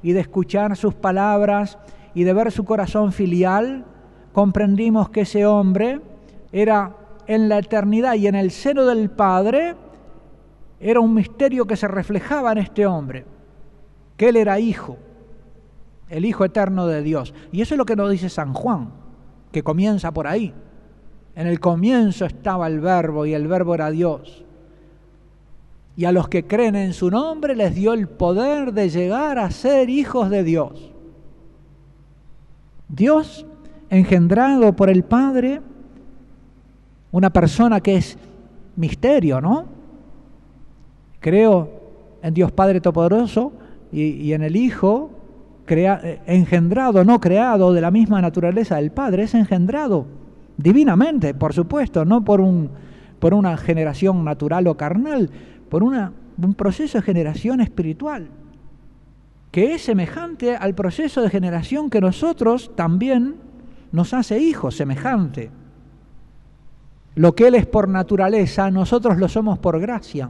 y 0.03 0.11
de 0.11 0.19
escuchar 0.19 0.77
sus 0.77 0.93
palabras 0.93 1.79
y 2.13 2.23
de 2.23 2.33
ver 2.33 2.51
su 2.51 2.65
corazón 2.65 3.11
filial, 3.11 3.85
comprendimos 4.33 5.09
que 5.09 5.21
ese 5.21 5.45
hombre 5.45 6.01
era 6.51 6.95
en 7.27 7.49
la 7.49 7.59
eternidad 7.59 8.15
y 8.15 8.27
en 8.27 8.35
el 8.35 8.51
seno 8.51 8.85
del 8.85 9.09
Padre, 9.09 9.75
era 10.79 10.99
un 10.99 11.13
misterio 11.13 11.65
que 11.65 11.75
se 11.75 11.87
reflejaba 11.87 12.51
en 12.51 12.57
este 12.57 12.85
hombre, 12.85 13.25
que 14.17 14.29
él 14.29 14.35
era 14.35 14.59
hijo, 14.59 14.97
el 16.09 16.25
Hijo 16.25 16.43
eterno 16.43 16.87
de 16.87 17.01
Dios. 17.01 17.33
Y 17.51 17.61
eso 17.61 17.75
es 17.75 17.77
lo 17.77 17.85
que 17.85 17.95
nos 17.95 18.09
dice 18.09 18.29
San 18.29 18.53
Juan 18.53 19.01
que 19.51 19.63
comienza 19.63 20.11
por 20.11 20.27
ahí. 20.27 20.53
En 21.35 21.47
el 21.47 21.59
comienzo 21.59 22.25
estaba 22.25 22.67
el 22.67 22.79
verbo 22.79 23.25
y 23.25 23.33
el 23.33 23.47
verbo 23.47 23.75
era 23.75 23.91
Dios. 23.91 24.43
Y 25.95 26.05
a 26.05 26.11
los 26.11 26.29
que 26.29 26.45
creen 26.45 26.75
en 26.75 26.93
su 26.93 27.11
nombre 27.11 27.55
les 27.55 27.75
dio 27.75 27.93
el 27.93 28.07
poder 28.07 28.73
de 28.73 28.89
llegar 28.89 29.39
a 29.39 29.51
ser 29.51 29.89
hijos 29.89 30.29
de 30.29 30.43
Dios. 30.43 30.91
Dios, 32.87 33.45
engendrado 33.91 34.73
por 34.73 34.89
el 34.89 35.03
Padre, 35.03 35.61
una 37.11 37.29
persona 37.29 37.81
que 37.81 37.97
es 37.97 38.17
misterio, 38.77 39.41
¿no? 39.41 39.65
Creo 41.19 41.69
en 42.23 42.33
Dios 42.33 42.53
Padre 42.53 42.79
Todopoderoso 42.79 43.51
y, 43.91 44.31
en 44.31 44.43
el 44.43 44.55
Hijo, 44.55 45.11
eh, 45.67 46.21
engendrado, 46.25 47.03
no 47.03 47.19
creado 47.19 47.73
de 47.73 47.81
la 47.81 47.91
misma 47.91 48.21
naturaleza 48.21 48.77
del 48.77 48.91
Padre, 48.91 49.23
es 49.23 49.35
engendrado 49.35 50.05
divinamente, 50.55 51.33
por 51.33 51.53
supuesto, 51.53 52.05
no 52.05 52.23
por, 52.23 52.39
un, 52.39 52.69
por 53.19 53.33
una 53.33 53.57
generación 53.57 54.23
natural 54.23 54.67
o 54.67 54.77
carnal, 54.77 55.29
por 55.67 55.83
una, 55.83 56.13
un 56.41 56.53
proceso 56.53 56.97
de 56.97 57.01
generación 57.03 57.59
espiritual, 57.59 58.29
que 59.51 59.73
es 59.73 59.81
semejante 59.81 60.55
al 60.55 60.75
proceso 60.75 61.21
de 61.21 61.29
generación 61.29 61.89
que 61.89 61.99
nosotros 61.99 62.71
también 62.75 63.50
nos 63.91 64.13
hace 64.13 64.39
hijos, 64.39 64.75
semejante. 64.75 65.49
Lo 67.15 67.35
que 67.35 67.47
Él 67.47 67.55
es 67.55 67.65
por 67.65 67.89
naturaleza, 67.89 68.71
nosotros 68.71 69.17
lo 69.17 69.27
somos 69.27 69.59
por 69.59 69.79
gracia. 69.79 70.29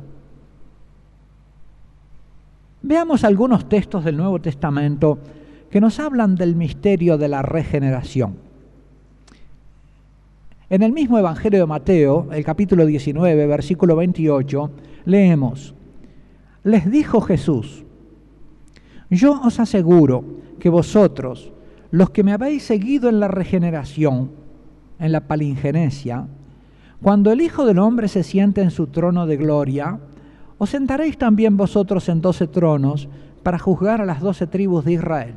Veamos 2.82 3.24
algunos 3.24 3.69
textos 3.69 4.04
del 4.04 4.17
Nuevo 4.17 4.39
Testamento 4.41 5.19
que 5.69 5.80
nos 5.80 6.00
hablan 6.00 6.36
del 6.36 6.56
misterio 6.56 7.17
de 7.17 7.28
la 7.28 7.41
regeneración. 7.43 8.36
En 10.69 10.82
el 10.82 10.91
mismo 10.91 11.19
Evangelio 11.19 11.60
de 11.60 11.65
Mateo, 11.65 12.30
el 12.32 12.43
capítulo 12.43 12.86
19, 12.86 13.45
versículo 13.45 13.95
28, 13.97 14.71
leemos, 15.06 15.76
les 16.63 16.89
dijo 16.89 17.21
Jesús, 17.21 17.84
yo 19.10 19.39
os 19.41 19.60
aseguro 19.60 20.24
que 20.60 20.69
vosotros, 20.69 21.52
los 21.91 22.10
que 22.10 22.23
me 22.23 22.34
habéis 22.34 22.63
seguido 22.63 23.10
en 23.10 23.19
la 23.19 23.27
regeneración, 23.27 24.32
en 24.99 25.12
la 25.12 25.27
palingenesia, 25.27 26.27
cuando 27.01 27.32
el 27.32 27.41
Hijo 27.41 27.65
del 27.65 27.80
Hombre 27.80 28.08
se 28.08 28.23
siente 28.23 28.62
en 28.62 28.71
su 28.71 28.88
trono 28.88 29.25
de 29.25 29.38
gloria, 29.38 29.99
os 30.58 30.69
sentaréis 30.69 31.17
también 31.17 31.58
vosotros 31.58 32.08
en 32.10 32.21
doce 32.21 32.47
tronos 32.47 33.10
para 33.43 33.60
juzgar 33.60 34.01
a 34.01 34.06
las 34.06 34.21
doce 34.21 34.47
tribus 34.47 34.86
de 34.86 34.93
Israel. 34.93 35.36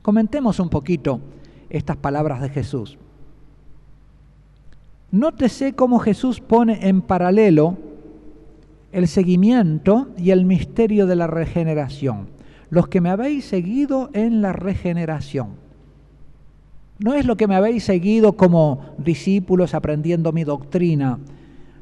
Comentemos 0.00 0.60
un 0.60 0.68
poquito 0.68 1.20
estas 1.68 1.96
palabras 1.96 2.40
de 2.40 2.48
Jesús. 2.48 2.96
Nótese 5.10 5.74
cómo 5.74 5.98
Jesús 5.98 6.40
pone 6.40 6.88
en 6.88 7.02
paralelo 7.02 7.76
el 8.92 9.08
seguimiento 9.08 10.08
y 10.16 10.30
el 10.30 10.44
misterio 10.44 11.06
de 11.06 11.16
la 11.16 11.26
regeneración. 11.26 12.28
Los 12.72 12.88
que 12.88 13.02
me 13.02 13.10
habéis 13.10 13.44
seguido 13.44 14.08
en 14.14 14.40
la 14.40 14.54
regeneración. 14.54 15.56
No 17.00 17.12
es 17.12 17.26
lo 17.26 17.36
que 17.36 17.46
me 17.46 17.54
habéis 17.54 17.84
seguido 17.84 18.32
como 18.32 18.94
discípulos 18.96 19.74
aprendiendo 19.74 20.32
mi 20.32 20.44
doctrina, 20.44 21.18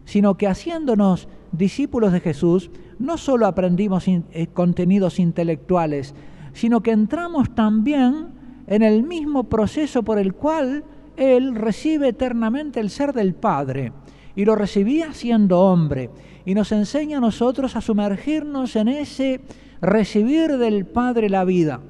sino 0.04 0.36
que 0.36 0.48
haciéndonos 0.48 1.28
discípulos 1.52 2.10
de 2.10 2.18
Jesús, 2.18 2.72
no 2.98 3.18
solo 3.18 3.46
aprendimos 3.46 4.08
eh, 4.08 4.48
contenidos 4.52 5.20
intelectuales, 5.20 6.12
sino 6.54 6.80
que 6.80 6.90
entramos 6.90 7.54
también 7.54 8.30
en 8.66 8.82
el 8.82 9.04
mismo 9.04 9.44
proceso 9.44 10.02
por 10.02 10.18
el 10.18 10.34
cual 10.34 10.82
Él 11.16 11.54
recibe 11.54 12.08
eternamente 12.08 12.80
el 12.80 12.90
ser 12.90 13.12
del 13.12 13.34
Padre, 13.34 13.92
y 14.36 14.44
lo 14.44 14.54
recibía 14.54 15.12
siendo 15.12 15.60
hombre, 15.60 16.10
y 16.44 16.54
nos 16.54 16.72
enseña 16.72 17.18
a 17.18 17.20
nosotros 17.20 17.76
a 17.76 17.80
sumergirnos 17.80 18.76
en 18.76 18.88
ese 18.88 19.40
recibir 19.80 20.56
del 20.58 20.86
Padre 20.86 21.28
la 21.28 21.44
vida. 21.44 21.80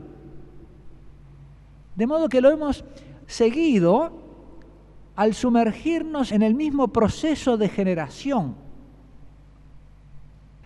De 1.97 2.07
modo 2.07 2.29
que 2.29 2.41
lo 2.41 2.51
hemos 2.51 2.85
seguido 3.27 4.13
al 5.17 5.35
sumergirnos 5.35 6.33
en 6.33 6.43
el 6.43 6.55
mismo 6.55 6.89
proceso 6.89 7.57
de 7.57 7.69
generación. 7.69 8.55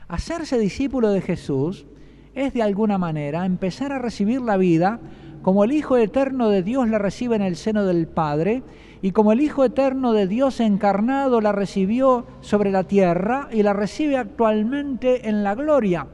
Hacerse 0.07 0.59
discípulo 0.59 1.11
de 1.11 1.21
Jesús 1.21 1.87
es 2.35 2.53
de 2.53 2.63
alguna 2.63 2.99
manera 2.99 3.47
empezar 3.47 3.93
a 3.93 3.99
recibir 3.99 4.41
la 4.41 4.57
vida 4.57 5.01
como 5.43 5.65
el 5.65 5.73
Hijo 5.73 5.97
Eterno 5.97 6.49
de 6.49 6.63
Dios 6.63 6.89
la 6.89 6.99
recibe 6.99 7.37
en 7.37 7.43
el 7.43 7.57
seno 7.57 7.85
del 7.85 8.07
Padre 8.07 8.63
y 9.03 9.13
como 9.13 9.33
el 9.33 9.41
Hijo 9.41 9.65
Eterno 9.65 10.13
de 10.13 10.27
Dios 10.27 10.61
encarnado 10.61 11.41
la 11.41 11.53
recibió 11.53 12.27
sobre 12.41 12.71
la 12.71 12.85
tierra 12.85 13.49
y 13.53 13.63
la 13.63 13.73
recibe 13.73 14.17
actualmente 14.17 15.29
en 15.29 15.45
la 15.45 15.55
gloria. 15.55 16.07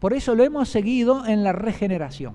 Por 0.00 0.12
eso 0.12 0.34
lo 0.34 0.44
hemos 0.44 0.68
seguido 0.68 1.24
en 1.26 1.44
la 1.44 1.52
regeneración. 1.52 2.34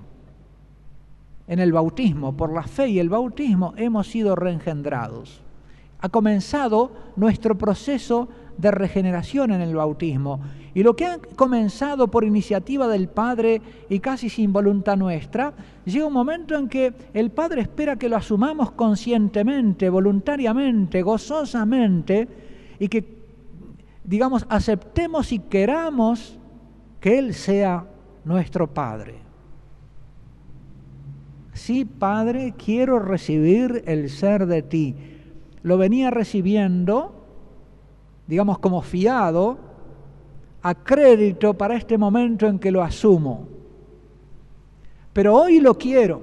En 1.46 1.58
el 1.58 1.72
bautismo, 1.72 2.36
por 2.36 2.52
la 2.52 2.62
fe 2.62 2.88
y 2.88 2.98
el 2.98 3.08
bautismo, 3.08 3.74
hemos 3.76 4.08
sido 4.08 4.36
reengendrados. 4.36 5.42
Ha 6.00 6.08
comenzado 6.08 6.92
nuestro 7.16 7.58
proceso 7.58 8.28
de 8.60 8.70
regeneración 8.70 9.52
en 9.52 9.60
el 9.60 9.74
bautismo. 9.74 10.40
Y 10.74 10.82
lo 10.82 10.94
que 10.94 11.06
ha 11.06 11.18
comenzado 11.36 12.08
por 12.08 12.24
iniciativa 12.24 12.86
del 12.86 13.08
Padre 13.08 13.60
y 13.88 13.98
casi 13.98 14.28
sin 14.28 14.52
voluntad 14.52 14.96
nuestra, 14.96 15.52
llega 15.84 16.06
un 16.06 16.12
momento 16.12 16.56
en 16.56 16.68
que 16.68 16.92
el 17.14 17.30
Padre 17.30 17.62
espera 17.62 17.96
que 17.96 18.08
lo 18.08 18.16
asumamos 18.16 18.72
conscientemente, 18.72 19.88
voluntariamente, 19.88 21.02
gozosamente, 21.02 22.28
y 22.78 22.88
que, 22.88 23.04
digamos, 24.04 24.46
aceptemos 24.48 25.32
y 25.32 25.40
queramos 25.40 26.38
que 27.00 27.18
Él 27.18 27.34
sea 27.34 27.86
nuestro 28.24 28.72
Padre. 28.72 29.16
Sí, 31.52 31.84
Padre, 31.84 32.54
quiero 32.56 33.00
recibir 33.00 33.82
el 33.86 34.08
ser 34.08 34.46
de 34.46 34.62
ti. 34.62 34.94
Lo 35.62 35.76
venía 35.76 36.10
recibiendo 36.10 37.19
digamos, 38.30 38.60
como 38.60 38.80
fiado, 38.80 39.58
a 40.62 40.74
crédito 40.74 41.52
para 41.54 41.74
este 41.74 41.98
momento 41.98 42.46
en 42.46 42.60
que 42.60 42.70
lo 42.70 42.80
asumo. 42.80 43.48
Pero 45.12 45.34
hoy 45.34 45.58
lo 45.58 45.76
quiero. 45.76 46.22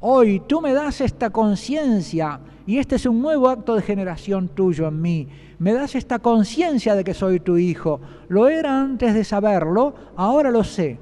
Hoy 0.00 0.42
tú 0.48 0.60
me 0.60 0.72
das 0.72 1.00
esta 1.00 1.30
conciencia 1.30 2.40
y 2.66 2.78
este 2.78 2.96
es 2.96 3.06
un 3.06 3.22
nuevo 3.22 3.48
acto 3.48 3.76
de 3.76 3.82
generación 3.82 4.48
tuyo 4.48 4.88
en 4.88 5.00
mí. 5.00 5.28
Me 5.60 5.72
das 5.74 5.94
esta 5.94 6.18
conciencia 6.18 6.96
de 6.96 7.04
que 7.04 7.14
soy 7.14 7.38
tu 7.38 7.56
hijo. 7.56 8.00
Lo 8.28 8.48
era 8.48 8.80
antes 8.80 9.14
de 9.14 9.22
saberlo, 9.22 9.94
ahora 10.16 10.50
lo 10.50 10.64
sé. 10.64 10.98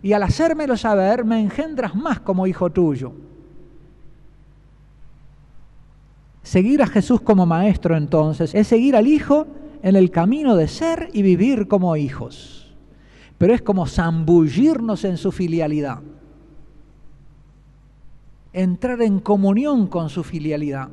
Y 0.00 0.14
al 0.14 0.22
hacérmelo 0.22 0.78
saber, 0.78 1.26
me 1.26 1.40
engendras 1.40 1.94
más 1.94 2.20
como 2.20 2.46
hijo 2.46 2.70
tuyo. 2.70 3.27
Seguir 6.48 6.80
a 6.80 6.86
Jesús 6.86 7.20
como 7.20 7.44
maestro 7.44 7.94
entonces 7.94 8.54
es 8.54 8.66
seguir 8.66 8.96
al 8.96 9.06
Hijo 9.06 9.46
en 9.82 9.96
el 9.96 10.10
camino 10.10 10.56
de 10.56 10.66
ser 10.66 11.10
y 11.12 11.20
vivir 11.20 11.68
como 11.68 11.94
hijos. 11.94 12.74
Pero 13.36 13.52
es 13.52 13.60
como 13.60 13.86
zambullirnos 13.86 15.04
en 15.04 15.18
su 15.18 15.30
filialidad. 15.30 16.00
Entrar 18.54 19.02
en 19.02 19.20
comunión 19.20 19.88
con 19.88 20.08
su 20.08 20.24
filialidad. 20.24 20.88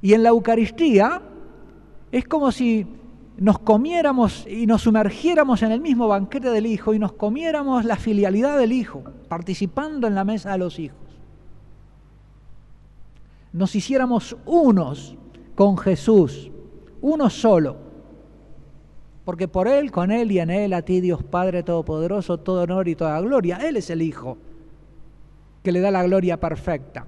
Y 0.00 0.14
en 0.14 0.22
la 0.22 0.30
Eucaristía 0.30 1.20
es 2.10 2.24
como 2.24 2.50
si 2.50 2.86
nos 3.36 3.58
comiéramos 3.58 4.46
y 4.46 4.66
nos 4.66 4.80
sumergiéramos 4.80 5.62
en 5.62 5.70
el 5.70 5.82
mismo 5.82 6.08
banquete 6.08 6.48
del 6.48 6.64
Hijo 6.64 6.94
y 6.94 6.98
nos 6.98 7.12
comiéramos 7.12 7.84
la 7.84 7.96
filialidad 7.96 8.56
del 8.56 8.72
Hijo, 8.72 9.04
participando 9.28 10.06
en 10.06 10.14
la 10.14 10.24
mesa 10.24 10.52
de 10.52 10.58
los 10.58 10.78
hijos 10.78 11.07
nos 13.52 13.74
hiciéramos 13.74 14.36
unos 14.44 15.16
con 15.54 15.76
Jesús, 15.76 16.50
uno 17.00 17.30
solo. 17.30 17.76
Porque 19.24 19.48
por 19.48 19.68
Él, 19.68 19.90
con 19.90 20.10
Él 20.10 20.32
y 20.32 20.38
en 20.38 20.50
Él, 20.50 20.72
a 20.72 20.82
ti 20.82 21.00
Dios 21.00 21.22
Padre 21.22 21.62
Todopoderoso, 21.62 22.38
todo 22.38 22.62
honor 22.62 22.88
y 22.88 22.94
toda 22.94 23.20
gloria. 23.20 23.58
Él 23.58 23.76
es 23.76 23.90
el 23.90 24.02
Hijo 24.02 24.38
que 25.62 25.72
le 25.72 25.80
da 25.80 25.90
la 25.90 26.02
gloria 26.04 26.38
perfecta. 26.38 27.06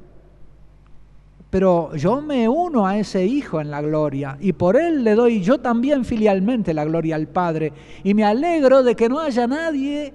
Pero 1.49 1.95
yo 1.97 2.21
me 2.21 2.49
uno 2.49 2.87
a 2.87 2.99
ese 2.99 3.25
Hijo 3.25 3.61
en 3.61 3.71
la 3.71 3.81
gloria 3.81 4.37
y 4.41 4.53
por 4.53 4.77
Él 4.77 5.03
le 5.03 5.15
doy 5.15 5.41
yo 5.43 5.59
también 5.59 6.05
filialmente 6.05 6.75
la 6.75 6.85
gloria 6.85 7.17
al 7.17 7.27
Padre. 7.27 7.73
Y 8.05 8.15
me 8.15 8.25
alegro 8.25 8.83
de 8.83 8.95
que 8.95 9.09
no 9.09 9.19
haya 9.19 9.47
nadie 9.47 10.13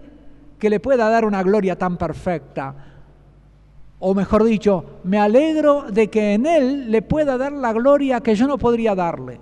que 0.60 0.70
le 0.70 0.80
pueda 0.80 1.10
dar 1.10 1.26
una 1.26 1.44
gloria 1.44 1.76
tan 1.76 1.98
perfecta 1.98 2.95
o 4.08 4.14
mejor 4.14 4.44
dicho, 4.44 4.86
me 5.04 5.18
alegro 5.18 5.88
de 5.92 6.12
que 6.12 6.36
en 6.36 6.46
Él 6.46 6.92
le 6.92 7.02
pueda 7.02 7.40
dar 7.40 7.52
la 7.52 7.74
gloria 7.74 8.22
que 8.22 8.36
yo 8.36 8.46
no 8.46 8.60
podría 8.60 8.94
darle. 8.94 9.40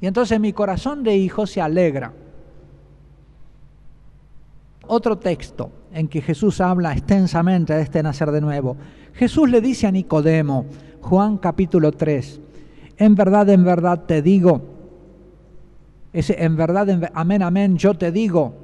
Y 0.00 0.06
entonces 0.06 0.38
mi 0.38 0.52
corazón 0.52 1.02
de 1.02 1.16
hijo 1.16 1.44
se 1.44 1.60
alegra. 1.60 2.12
Otro 4.86 5.18
texto 5.18 5.72
en 5.92 6.06
que 6.06 6.22
Jesús 6.22 6.60
habla 6.60 6.92
extensamente 6.92 7.74
de 7.74 7.82
este 7.82 8.04
nacer 8.04 8.30
de 8.30 8.40
nuevo. 8.40 8.76
Jesús 9.14 9.50
le 9.50 9.60
dice 9.60 9.88
a 9.88 9.90
Nicodemo, 9.90 10.66
Juan 11.00 11.38
capítulo 11.38 11.90
3, 11.90 12.40
en 12.98 13.16
verdad, 13.16 13.48
en 13.48 13.64
verdad 13.64 14.04
te 14.06 14.22
digo, 14.22 14.62
ese 16.12 16.40
en 16.40 16.54
verdad, 16.54 16.88
en, 16.88 17.08
amén, 17.14 17.42
amén, 17.42 17.76
yo 17.76 17.94
te 17.94 18.12
digo, 18.12 18.54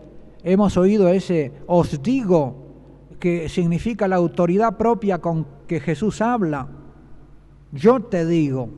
hemos 0.44 0.76
oído 0.76 1.08
ese 1.08 1.50
os 1.66 2.00
digo, 2.00 2.67
que 3.18 3.48
significa 3.48 4.08
la 4.08 4.16
autoridad 4.16 4.76
propia 4.76 5.18
con 5.18 5.46
que 5.66 5.80
Jesús 5.80 6.20
habla. 6.20 6.68
Yo 7.72 8.00
te 8.00 8.24
digo, 8.24 8.68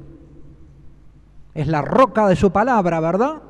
es 1.54 1.66
la 1.66 1.82
roca 1.82 2.26
de 2.26 2.36
su 2.36 2.50
palabra, 2.50 3.00
¿verdad? 3.00 3.42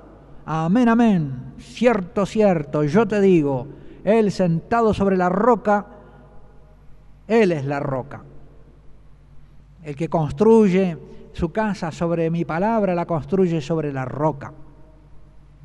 Amén, 0.46 0.88
amén. 0.88 1.54
Cierto, 1.58 2.26
cierto, 2.26 2.84
yo 2.84 3.06
te 3.06 3.20
digo, 3.20 3.66
Él 4.04 4.32
sentado 4.32 4.94
sobre 4.94 5.16
la 5.16 5.28
roca, 5.28 5.86
Él 7.28 7.52
es 7.52 7.64
la 7.64 7.80
roca. 7.80 8.22
El 9.82 9.96
que 9.96 10.08
construye 10.08 10.98
su 11.32 11.52
casa 11.52 11.90
sobre 11.92 12.30
mi 12.30 12.44
palabra, 12.44 12.94
la 12.94 13.06
construye 13.06 13.60
sobre 13.60 13.92
la 13.92 14.04
roca. 14.04 14.52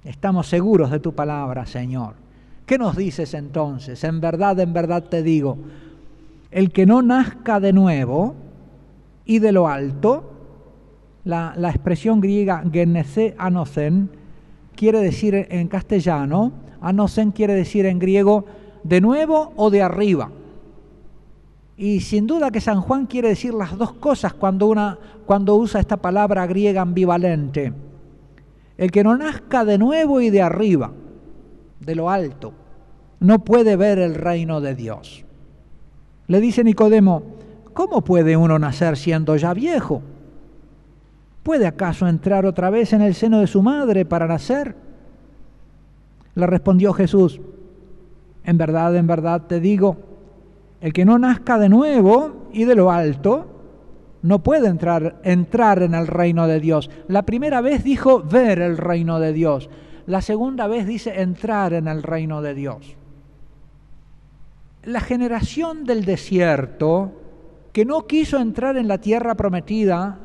Estamos 0.03 0.47
seguros 0.47 0.91
de 0.91 0.99
tu 0.99 1.13
palabra, 1.13 1.65
Señor. 1.65 2.24
¿Qué 2.65 2.79
nos 2.79 2.95
dices 2.95 3.33
entonces? 3.35 4.03
En 4.03 4.19
verdad, 4.19 4.59
en 4.59 4.73
verdad 4.73 5.03
te 5.03 5.21
digo, 5.21 5.57
el 6.49 6.71
que 6.71 6.85
no 6.85 7.01
nazca 7.01 7.59
de 7.59 7.73
nuevo 7.73 8.33
y 9.23 9.39
de 9.39 9.51
lo 9.51 9.67
alto, 9.67 10.31
la, 11.25 11.53
expresión 11.69 12.21
griega 12.21 12.63
genese 12.71 13.35
anocen 13.37 14.09
quiere 14.75 14.99
decir 14.99 15.47
en 15.49 15.67
castellano, 15.67 16.51
anocen 16.81 17.31
quiere 17.31 17.53
decir 17.53 17.85
en 17.85 17.99
griego 17.99 18.45
de 18.83 18.99
nuevo 18.99 19.53
o 19.55 19.69
de 19.69 19.83
arriba. 19.83 20.31
Y 21.77 21.99
sin 21.99 22.25
duda 22.25 22.51
que 22.51 22.61
San 22.61 22.81
Juan 22.81 23.05
quiere 23.05 23.29
decir 23.29 23.53
las 23.53 23.77
dos 23.77 23.93
cosas 23.93 24.33
cuando, 24.33 24.67
una, 24.67 24.97
cuando 25.25 25.55
usa 25.55 25.81
esta 25.81 25.97
palabra 25.97 26.47
griega 26.47 26.81
ambivalente. 26.81 27.73
El 28.77 28.91
que 28.91 29.03
no 29.03 29.15
nazca 29.15 29.65
de 29.65 29.77
nuevo 29.77 30.19
y 30.19 30.29
de 30.29 30.41
arriba 30.41 30.91
de 31.85 31.95
lo 31.95 32.09
alto, 32.09 32.53
no 33.19 33.39
puede 33.39 33.75
ver 33.75 33.99
el 33.99 34.15
reino 34.15 34.59
de 34.61 34.75
Dios. 34.75 35.23
Le 36.27 36.41
dice 36.41 36.63
Nicodemo, 36.63 37.23
¿cómo 37.73 38.03
puede 38.03 38.35
uno 38.35 38.57
nacer 38.57 38.97
siendo 38.97 39.35
ya 39.35 39.53
viejo? 39.53 40.01
¿Puede 41.43 41.67
acaso 41.67 42.07
entrar 42.07 42.45
otra 42.45 42.71
vez 42.71 42.93
en 42.93 43.01
el 43.01 43.13
seno 43.13 43.39
de 43.39 43.47
su 43.47 43.61
madre 43.61 44.05
para 44.05 44.27
nacer? 44.27 44.75
Le 46.33 46.47
respondió 46.47 46.91
Jesús, 46.93 47.39
en 48.43 48.57
verdad, 48.57 48.95
en 48.95 49.07
verdad 49.07 49.43
te 49.47 49.59
digo, 49.59 49.97
el 50.81 50.91
que 50.91 51.05
no 51.05 51.19
nazca 51.19 51.57
de 51.59 51.69
nuevo 51.69 52.47
y 52.51 52.65
de 52.65 52.75
lo 52.75 52.91
alto, 52.91 53.45
no 54.23 54.39
puede 54.39 54.67
entrar, 54.67 55.19
entrar 55.23 55.83
en 55.83 55.93
el 55.93 56.07
reino 56.07 56.47
de 56.47 56.59
Dios. 56.59 56.89
La 57.07 57.23
primera 57.23 57.61
vez 57.61 57.83
dijo 57.83 58.23
ver 58.23 58.59
el 58.59 58.77
reino 58.77 59.19
de 59.19 59.33
Dios. 59.33 59.69
La 60.07 60.21
segunda 60.21 60.67
vez 60.67 60.85
dice 60.85 61.21
entrar 61.21 61.73
en 61.73 61.87
el 61.87 62.03
reino 62.03 62.41
de 62.41 62.53
Dios. 62.53 62.95
La 64.83 64.99
generación 64.99 65.83
del 65.83 66.05
desierto, 66.05 67.11
que 67.73 67.85
no 67.85 68.05
quiso 68.05 68.39
entrar 68.39 68.77
en 68.77 68.87
la 68.87 68.99
tierra 68.99 69.35
prometida 69.35 70.19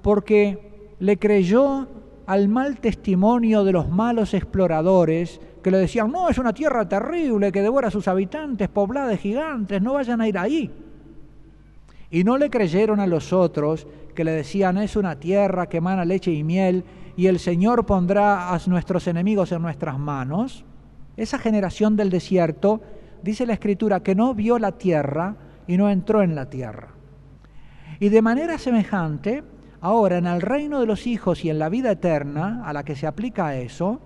porque 0.00 0.94
le 0.98 1.18
creyó 1.18 1.86
al 2.26 2.48
mal 2.48 2.78
testimonio 2.78 3.62
de 3.62 3.72
los 3.72 3.88
malos 3.88 4.34
exploradores 4.34 5.40
que 5.62 5.70
le 5.70 5.78
decían, 5.78 6.10
no, 6.10 6.28
es 6.28 6.38
una 6.38 6.54
tierra 6.54 6.88
terrible 6.88 7.52
que 7.52 7.62
devora 7.62 7.88
a 7.88 7.90
sus 7.90 8.08
habitantes, 8.08 8.68
poblada 8.68 9.08
de 9.08 9.18
gigantes, 9.18 9.82
no 9.82 9.94
vayan 9.94 10.20
a 10.20 10.28
ir 10.28 10.38
ahí. 10.38 10.70
Y 12.10 12.24
no 12.24 12.38
le 12.38 12.50
creyeron 12.50 13.00
a 13.00 13.06
los 13.06 13.32
otros 13.32 13.86
que 14.14 14.24
le 14.24 14.30
decían, 14.30 14.78
es 14.78 14.96
una 14.96 15.18
tierra 15.18 15.68
que 15.68 15.78
emana 15.78 16.04
leche 16.04 16.32
y 16.32 16.42
miel 16.42 16.84
y 17.16 17.26
el 17.26 17.38
Señor 17.38 17.86
pondrá 17.86 18.54
a 18.54 18.60
nuestros 18.66 19.06
enemigos 19.06 19.50
en 19.52 19.62
nuestras 19.62 19.98
manos. 19.98 20.64
Esa 21.16 21.38
generación 21.38 21.96
del 21.96 22.10
desierto, 22.10 22.82
dice 23.22 23.46
la 23.46 23.54
Escritura, 23.54 24.00
que 24.00 24.14
no 24.14 24.34
vio 24.34 24.58
la 24.58 24.72
tierra 24.72 25.36
y 25.66 25.78
no 25.78 25.88
entró 25.88 26.22
en 26.22 26.34
la 26.34 26.50
tierra. 26.50 26.88
Y 27.98 28.10
de 28.10 28.20
manera 28.20 28.58
semejante, 28.58 29.42
ahora 29.80 30.18
en 30.18 30.26
el 30.26 30.42
reino 30.42 30.78
de 30.80 30.86
los 30.86 31.06
hijos 31.06 31.42
y 31.44 31.48
en 31.48 31.58
la 31.58 31.70
vida 31.70 31.90
eterna, 31.90 32.62
a 32.66 32.74
la 32.74 32.84
que 32.84 32.96
se 32.96 33.06
aplica 33.06 33.56
eso, 33.56 34.00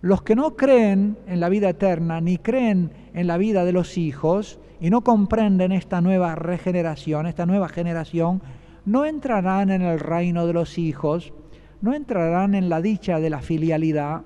los 0.00 0.22
que 0.22 0.34
no 0.34 0.56
creen 0.56 1.18
en 1.26 1.40
la 1.40 1.50
vida 1.50 1.68
eterna 1.68 2.22
ni 2.22 2.38
creen 2.38 2.90
en 3.12 3.26
la 3.26 3.36
vida 3.36 3.66
de 3.66 3.72
los 3.72 3.98
hijos, 3.98 4.58
y 4.80 4.88
no 4.88 5.02
comprenden 5.02 5.72
esta 5.72 6.00
nueva 6.00 6.34
regeneración, 6.36 7.26
esta 7.26 7.44
nueva 7.44 7.68
generación, 7.68 8.40
no 8.86 9.04
entrarán 9.04 9.70
en 9.70 9.82
el 9.82 10.00
reino 10.00 10.46
de 10.46 10.54
los 10.54 10.78
hijos, 10.78 11.34
no 11.80 11.94
entrarán 11.94 12.54
en 12.54 12.68
la 12.68 12.80
dicha 12.80 13.18
de 13.20 13.30
la 13.30 13.40
filialidad, 13.40 14.22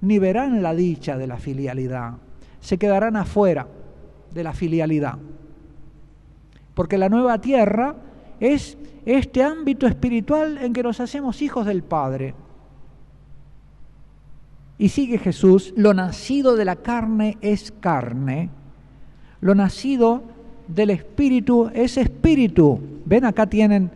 ni 0.00 0.18
verán 0.18 0.62
la 0.62 0.74
dicha 0.74 1.16
de 1.16 1.26
la 1.26 1.36
filialidad. 1.36 2.14
Se 2.60 2.78
quedarán 2.78 3.16
afuera 3.16 3.66
de 4.32 4.42
la 4.42 4.52
filialidad. 4.52 5.18
Porque 6.74 6.98
la 6.98 7.08
nueva 7.08 7.38
tierra 7.40 7.94
es 8.40 8.76
este 9.04 9.42
ámbito 9.42 9.86
espiritual 9.86 10.58
en 10.58 10.72
que 10.72 10.82
nos 10.82 11.00
hacemos 11.00 11.42
hijos 11.42 11.66
del 11.66 11.82
Padre. 11.82 12.34
Y 14.78 14.88
sigue 14.88 15.18
Jesús, 15.18 15.72
lo 15.76 15.94
nacido 15.94 16.56
de 16.56 16.64
la 16.64 16.76
carne 16.76 17.36
es 17.40 17.72
carne, 17.72 18.50
lo 19.40 19.54
nacido 19.54 20.22
del 20.66 20.90
Espíritu 20.90 21.70
es 21.74 21.96
Espíritu. 21.96 22.80
Ven, 23.04 23.24
acá 23.24 23.46
tienen, 23.46 23.90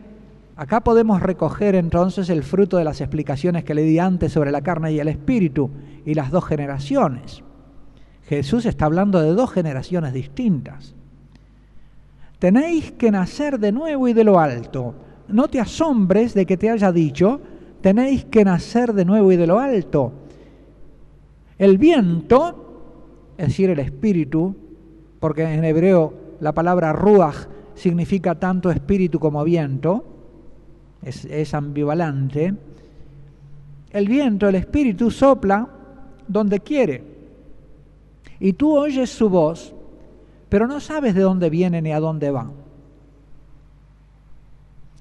acá 0.57 0.81
podemos 0.81 1.21
recoger 1.21 1.75
entonces 1.75 2.29
el 2.29 2.43
fruto 2.43 2.77
de 2.77 2.83
las 2.83 2.99
explicaciones 2.99 3.63
que 3.63 3.75
le 3.75 3.83
di 3.83 3.99
antes 3.99 4.33
sobre 4.33 4.51
la 4.51 4.61
carne 4.61 4.91
y 4.91 4.99
el 4.99 5.07
Espíritu 5.07 5.69
y 6.03 6.15
las 6.15 6.31
dos 6.31 6.45
generaciones. 6.45 7.43
Jesús 8.23 8.65
está 8.65 8.85
hablando 8.85 9.21
de 9.21 9.33
dos 9.33 9.51
generaciones 9.51 10.13
distintas. 10.13 10.95
Tenéis 12.39 12.91
que 12.91 13.11
nacer 13.11 13.59
de 13.59 13.71
nuevo 13.71 14.07
y 14.07 14.13
de 14.13 14.23
lo 14.23 14.39
alto. 14.39 14.95
No 15.27 15.47
te 15.47 15.59
asombres 15.59 16.33
de 16.33 16.45
que 16.45 16.57
te 16.57 16.69
haya 16.69 16.91
dicho, 16.91 17.39
tenéis 17.81 18.25
que 18.25 18.43
nacer 18.43 18.93
de 18.93 19.05
nuevo 19.05 19.31
y 19.31 19.37
de 19.37 19.47
lo 19.47 19.59
alto. 19.59 20.11
El 21.57 21.77
viento, 21.77 23.33
es 23.37 23.47
decir, 23.47 23.69
el 23.69 23.79
espíritu, 23.79 24.55
porque 25.19 25.43
en 25.43 25.63
hebreo 25.63 26.13
la 26.39 26.51
palabra 26.51 26.93
ruach 26.93 27.47
significa 27.75 28.35
tanto 28.35 28.71
espíritu 28.71 29.19
como 29.19 29.43
viento, 29.43 30.16
es, 31.01 31.53
ambivalente. 31.53 32.53
El 33.91 34.07
viento, 34.07 34.47
el 34.47 34.55
espíritu, 34.55 35.11
sopla 35.11 35.67
donde 36.27 36.59
quiere. 36.59 37.03
Y 38.39 38.53
tú 38.53 38.77
oyes 38.77 39.09
su 39.09 39.29
voz, 39.29 39.73
pero 40.49 40.67
no 40.67 40.79
sabes 40.79 41.15
de 41.15 41.21
dónde 41.21 41.49
viene 41.49 41.81
ni 41.81 41.91
a 41.91 41.99
dónde 41.99 42.31
va. 42.31 42.51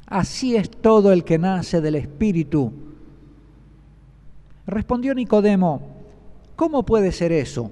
Así 0.06 0.56
es 0.56 0.70
todo 0.70 1.12
el 1.12 1.24
que 1.24 1.38
nace 1.38 1.80
del 1.80 1.96
espíritu. 1.96 2.72
Respondió 4.66 5.14
Nicodemo, 5.14 5.80
¿cómo 6.54 6.84
puede 6.84 7.12
ser 7.12 7.32
eso? 7.32 7.70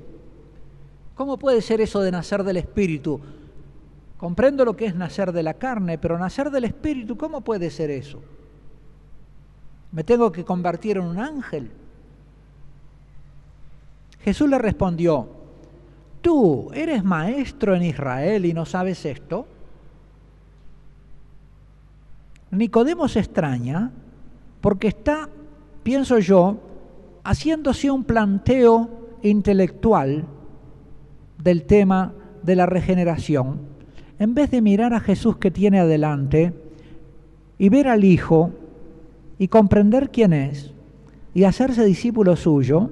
¿Cómo 1.15 1.39
puede 1.39 1.63
ser 1.63 1.81
eso 1.81 2.01
de 2.01 2.11
nacer 2.11 2.43
del 2.43 2.57
Espíritu? 2.57 3.21
Comprendo 4.25 4.65
lo 4.65 4.75
que 4.75 4.87
es 4.87 4.95
nacer 4.95 5.33
de 5.33 5.43
la 5.43 5.53
carne, 5.53 5.99
pero 5.99 6.19
nacer 6.19 6.51
del 6.51 6.65
Espíritu, 6.65 7.15
¿cómo 7.15 7.43
puede 7.43 7.69
ser 7.69 7.91
eso? 7.91 8.23
¿Me 9.93 10.03
tengo 10.03 10.33
que 10.33 10.47
convertir 10.47 10.97
en 10.97 11.05
un 11.05 11.19
ángel? 11.19 11.71
Jesús 14.21 14.49
le 14.49 14.57
respondió, 14.57 15.29
¿tú 16.23 16.71
eres 16.73 17.05
maestro 17.05 17.75
en 17.75 17.83
Israel 17.83 18.47
y 18.47 18.55
no 18.55 18.65
sabes 18.65 19.05
esto? 19.05 19.47
Nicodemo 22.51 23.09
se 23.09 23.21
extraña 23.21 23.91
porque 24.63 24.89
está, 24.89 25.29
pienso 25.83 26.19
yo, 26.19 26.61
haciéndose 27.25 27.91
un 27.91 28.05
planteo 28.05 28.89
intelectual 29.23 30.25
del 31.37 31.65
tema 31.65 32.15
de 32.43 32.57
la 32.57 32.65
regeneración, 32.65 33.74
en 34.19 34.35
vez 34.35 34.51
de 34.51 34.61
mirar 34.61 34.95
a 34.95 35.01
Jesús 35.01 35.37
que 35.37 35.51
tiene 35.51 35.81
adelante 35.81 36.53
y 37.59 37.69
ver 37.69 37.89
al 37.89 38.05
Hijo 38.05 38.51
y 39.39 39.49
comprender 39.49 40.11
quién 40.11 40.33
es 40.33 40.73
y 41.35 41.45
hacerse 41.45 41.85
discípulo 41.85 42.37
suyo 42.37 42.91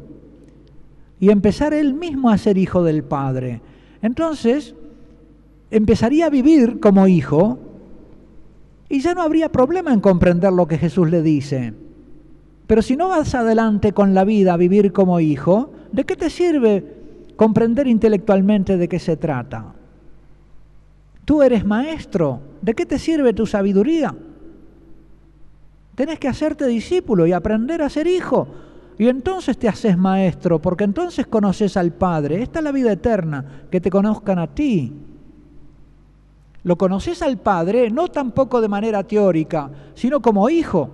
y 1.20 1.30
empezar 1.30 1.72
él 1.72 1.94
mismo 1.94 2.30
a 2.30 2.38
ser 2.38 2.58
hijo 2.58 2.82
del 2.82 3.04
Padre, 3.04 3.60
entonces 4.02 4.74
empezaría 5.70 6.26
a 6.26 6.30
vivir 6.30 6.80
como 6.80 7.06
hijo 7.06 7.60
y 8.88 9.00
ya 9.00 9.14
no 9.14 9.22
habría 9.22 9.50
problema 9.50 9.92
en 9.92 10.00
comprender 10.00 10.52
lo 10.52 10.66
que 10.66 10.78
Jesús 10.78 11.08
le 11.08 11.22
dice. 11.22 11.74
Pero 12.66 12.82
si 12.82 12.96
no 12.96 13.08
vas 13.08 13.34
adelante 13.34 13.92
con 13.92 14.14
la 14.14 14.24
vida 14.24 14.54
a 14.54 14.56
vivir 14.56 14.92
como 14.92 15.20
hijo, 15.20 15.72
¿de 15.92 16.04
qué 16.04 16.16
te 16.16 16.28
sirve 16.28 17.02
comprender 17.36 17.86
intelectualmente 17.86 18.76
de 18.76 18.88
qué 18.88 18.98
se 18.98 19.16
trata. 19.16 19.74
Tú 21.24 21.42
eres 21.42 21.64
maestro, 21.64 22.40
¿de 22.60 22.74
qué 22.74 22.84
te 22.84 22.98
sirve 22.98 23.32
tu 23.32 23.46
sabiduría? 23.46 24.14
Tenés 25.94 26.18
que 26.18 26.28
hacerte 26.28 26.66
discípulo 26.66 27.26
y 27.26 27.32
aprender 27.32 27.82
a 27.82 27.88
ser 27.88 28.06
hijo. 28.06 28.48
Y 28.98 29.08
entonces 29.08 29.58
te 29.58 29.68
haces 29.68 29.96
maestro, 29.96 30.60
porque 30.60 30.84
entonces 30.84 31.26
conoces 31.26 31.76
al 31.76 31.92
Padre. 31.92 32.42
Esta 32.42 32.58
es 32.58 32.64
la 32.64 32.72
vida 32.72 32.92
eterna, 32.92 33.66
que 33.70 33.80
te 33.80 33.90
conozcan 33.90 34.38
a 34.38 34.46
ti. 34.48 34.92
Lo 36.64 36.76
conoces 36.76 37.22
al 37.22 37.38
Padre 37.38 37.90
no 37.90 38.08
tampoco 38.08 38.60
de 38.60 38.68
manera 38.68 39.02
teórica, 39.02 39.70
sino 39.94 40.22
como 40.22 40.48
hijo. 40.48 40.90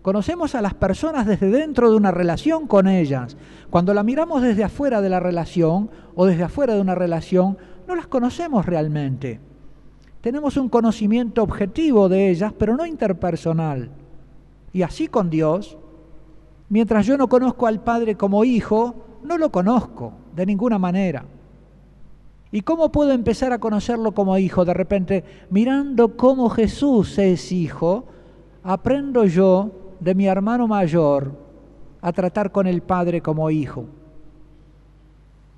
Conocemos 0.00 0.54
a 0.54 0.62
las 0.62 0.74
personas 0.74 1.26
desde 1.26 1.48
dentro 1.48 1.90
de 1.90 1.96
una 1.96 2.10
relación 2.10 2.66
con 2.66 2.88
ellas. 2.88 3.36
Cuando 3.70 3.94
la 3.94 4.02
miramos 4.02 4.42
desde 4.42 4.64
afuera 4.64 5.00
de 5.00 5.08
la 5.08 5.20
relación 5.20 5.90
o 6.14 6.26
desde 6.26 6.42
afuera 6.44 6.74
de 6.74 6.80
una 6.80 6.94
relación, 6.94 7.56
no 7.86 7.94
las 7.94 8.06
conocemos 8.06 8.66
realmente. 8.66 9.40
Tenemos 10.20 10.56
un 10.56 10.68
conocimiento 10.68 11.42
objetivo 11.42 12.08
de 12.08 12.30
ellas, 12.30 12.52
pero 12.56 12.76
no 12.76 12.86
interpersonal. 12.86 13.90
Y 14.72 14.82
así 14.82 15.08
con 15.08 15.30
Dios, 15.30 15.76
mientras 16.68 17.06
yo 17.06 17.18
no 17.18 17.28
conozco 17.28 17.66
al 17.66 17.82
Padre 17.82 18.16
como 18.16 18.44
hijo, 18.44 18.94
no 19.22 19.36
lo 19.36 19.50
conozco 19.50 20.12
de 20.34 20.46
ninguna 20.46 20.78
manera. 20.78 21.24
¿Y 22.52 22.60
cómo 22.60 22.92
puedo 22.92 23.12
empezar 23.12 23.52
a 23.52 23.58
conocerlo 23.58 24.12
como 24.12 24.36
hijo? 24.38 24.64
De 24.64 24.74
repente, 24.74 25.24
mirando 25.50 26.16
cómo 26.16 26.50
Jesús 26.50 27.18
es 27.18 27.50
hijo, 27.50 28.04
aprendo 28.62 29.24
yo 29.24 29.70
de 30.00 30.14
mi 30.14 30.26
hermano 30.26 30.68
mayor 30.68 31.32
a 32.00 32.12
tratar 32.12 32.52
con 32.52 32.66
el 32.66 32.82
Padre 32.82 33.22
como 33.22 33.50
hijo. 33.50 33.86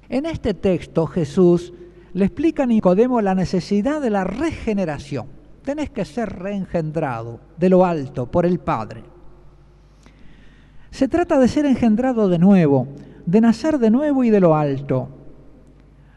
En 0.08 0.26
este 0.26 0.54
texto 0.54 1.06
Jesús 1.06 1.72
le 2.14 2.24
explica 2.26 2.64
Nicodemo 2.64 3.20
la 3.20 3.34
necesidad 3.34 4.00
de 4.00 4.08
la 4.08 4.22
regeneración. 4.22 5.26
Tenés 5.64 5.90
que 5.90 6.04
ser 6.04 6.30
reengendrado 6.30 7.40
de 7.58 7.68
lo 7.68 7.84
alto 7.84 8.30
por 8.30 8.46
el 8.46 8.60
Padre. 8.60 9.02
Se 10.92 11.08
trata 11.08 11.40
de 11.40 11.48
ser 11.48 11.66
engendrado 11.66 12.28
de 12.28 12.38
nuevo, 12.38 12.86
de 13.26 13.40
nacer 13.40 13.78
de 13.78 13.90
nuevo 13.90 14.22
y 14.22 14.30
de 14.30 14.38
lo 14.38 14.54
alto. 14.54 15.08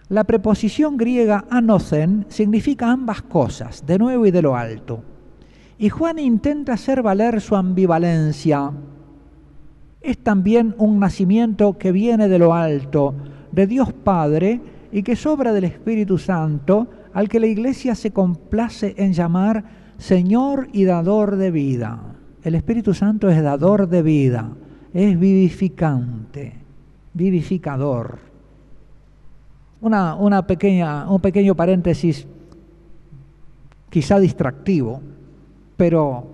La 0.10 0.24
preposición 0.24 0.98
griega 0.98 1.46
anocen 1.50 2.28
significa 2.30 2.92
ambas 2.92 3.24
cosas, 3.24 3.84
de 3.86 3.98
nuevo 3.98 4.28
y 4.28 4.32
de 4.32 4.44
lo 4.44 4.56
alto. 4.56 5.04
Y 5.80 5.90
Juan 5.90 6.20
intenta 6.20 6.74
hacer 6.74 7.02
valer 7.02 7.42
su 7.42 7.56
ambivalencia. 7.56 8.72
Es 10.02 10.20
también 10.20 10.76
un 10.78 11.00
nacimiento 11.00 11.78
que 11.80 11.92
viene 11.92 12.28
de 12.28 12.38
lo 12.38 12.54
alto, 12.54 13.16
de 13.52 13.66
Dios 13.66 13.94
Padre, 13.94 14.62
y 14.92 15.04
que 15.04 15.16
sobra 15.16 15.54
del 15.54 15.66
Espíritu 15.66 16.18
Santo, 16.18 16.88
al 17.14 17.30
que 17.30 17.40
la 17.40 17.48
Iglesia 17.48 17.96
se 17.96 18.12
complace 18.12 18.96
en 18.98 19.14
llamar 19.14 19.64
Señor 19.98 20.70
y 20.72 20.86
dador 20.86 21.36
de 21.36 21.52
vida. 21.52 22.00
El 22.44 22.56
Espíritu 22.56 22.94
Santo 22.94 23.30
es 23.30 23.42
dador 23.42 23.90
de 23.90 24.02
vida, 24.02 24.52
es 24.94 25.20
vivificante, 25.20 26.54
vivificador. 27.14 28.20
Una, 29.82 30.16
una 30.16 30.46
pequeña, 30.48 31.10
un 31.10 31.20
pequeño 31.20 31.56
paréntesis, 31.56 32.28
quizá 33.90 34.20
distractivo, 34.20 35.02
pero 35.76 36.28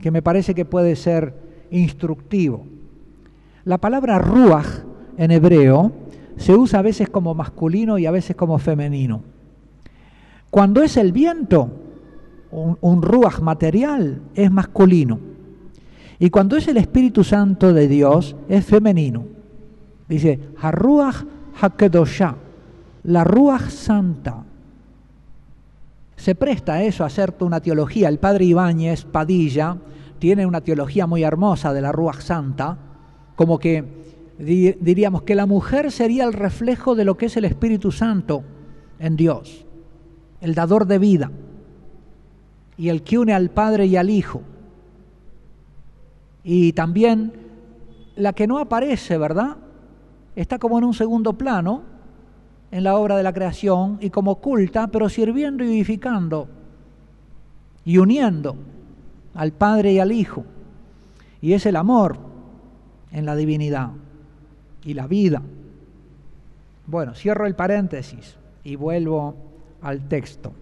que 0.00 0.10
me 0.10 0.22
parece 0.22 0.54
que 0.54 0.64
puede 0.64 0.96
ser 0.96 1.34
instructivo. 1.70 2.66
La 3.64 3.78
palabra 3.78 4.18
ruach 4.18 4.84
en 5.16 5.30
hebreo 5.30 5.92
se 6.38 6.56
usa 6.56 6.78
a 6.78 6.82
veces 6.82 7.10
como 7.10 7.34
masculino 7.34 7.98
y 7.98 8.06
a 8.06 8.10
veces 8.10 8.36
como 8.36 8.58
femenino. 8.58 9.22
Cuando 10.50 10.82
es 10.82 10.96
el 10.96 11.12
viento, 11.12 11.70
un, 12.50 13.02
ruach 13.02 13.40
material, 13.40 14.22
es 14.34 14.50
masculino. 14.50 15.18
Y 16.18 16.30
cuando 16.30 16.56
es 16.56 16.66
el 16.68 16.78
Espíritu 16.78 17.22
Santo 17.22 17.72
de 17.72 17.88
Dios, 17.88 18.36
es 18.48 18.64
femenino. 18.64 19.24
Dice, 20.08 20.40
Haruach 20.60 21.24
Hakedosha, 21.60 22.36
la 23.04 23.24
ruach 23.24 23.68
santa. 23.68 24.44
Se 26.16 26.34
presta 26.34 26.74
a 26.74 26.82
eso, 26.82 27.04
a 27.04 27.08
hacerte 27.08 27.44
una 27.44 27.60
teología. 27.60 28.08
El 28.08 28.18
padre 28.18 28.46
Ibáñez 28.46 29.04
Padilla 29.04 29.76
tiene 30.18 30.46
una 30.46 30.60
teología 30.60 31.06
muy 31.06 31.22
hermosa 31.22 31.72
de 31.72 31.80
la 31.80 31.92
ruach 31.92 32.20
santa, 32.20 32.78
como 33.36 33.58
que 33.58 33.98
diríamos 34.38 35.22
que 35.22 35.34
la 35.34 35.46
mujer 35.46 35.90
sería 35.90 36.24
el 36.24 36.32
reflejo 36.32 36.94
de 36.94 37.04
lo 37.04 37.16
que 37.16 37.26
es 37.26 37.36
el 37.36 37.44
Espíritu 37.44 37.90
Santo 37.90 38.44
en 38.98 39.16
Dios, 39.16 39.66
el 40.40 40.54
dador 40.54 40.86
de 40.86 40.98
vida 40.98 41.30
y 42.76 42.88
el 42.88 43.02
que 43.02 43.18
une 43.18 43.34
al 43.34 43.50
Padre 43.50 43.86
y 43.86 43.96
al 43.96 44.10
Hijo. 44.10 44.42
Y 46.44 46.72
también 46.72 47.32
la 48.14 48.32
que 48.32 48.46
no 48.46 48.58
aparece, 48.58 49.18
¿verdad? 49.18 49.56
Está 50.36 50.58
como 50.58 50.78
en 50.78 50.84
un 50.84 50.94
segundo 50.94 51.32
plano 51.32 51.82
en 52.70 52.84
la 52.84 52.96
obra 52.96 53.16
de 53.16 53.24
la 53.24 53.32
creación 53.32 53.98
y 54.00 54.10
como 54.10 54.32
oculta, 54.32 54.86
pero 54.86 55.08
sirviendo 55.08 55.64
y 55.64 55.68
vivificando 55.68 56.48
y 57.84 57.98
uniendo 57.98 58.56
al 59.34 59.52
Padre 59.52 59.94
y 59.94 59.98
al 59.98 60.12
Hijo. 60.12 60.44
Y 61.40 61.54
es 61.54 61.66
el 61.66 61.74
amor 61.74 62.18
en 63.10 63.26
la 63.26 63.34
divinidad 63.34 63.90
y 64.84 64.94
la 64.94 65.06
vida. 65.06 65.42
Bueno, 66.86 67.14
cierro 67.14 67.46
el 67.46 67.54
paréntesis 67.54 68.36
y 68.64 68.76
vuelvo 68.76 69.34
al 69.82 70.08
texto. 70.08 70.52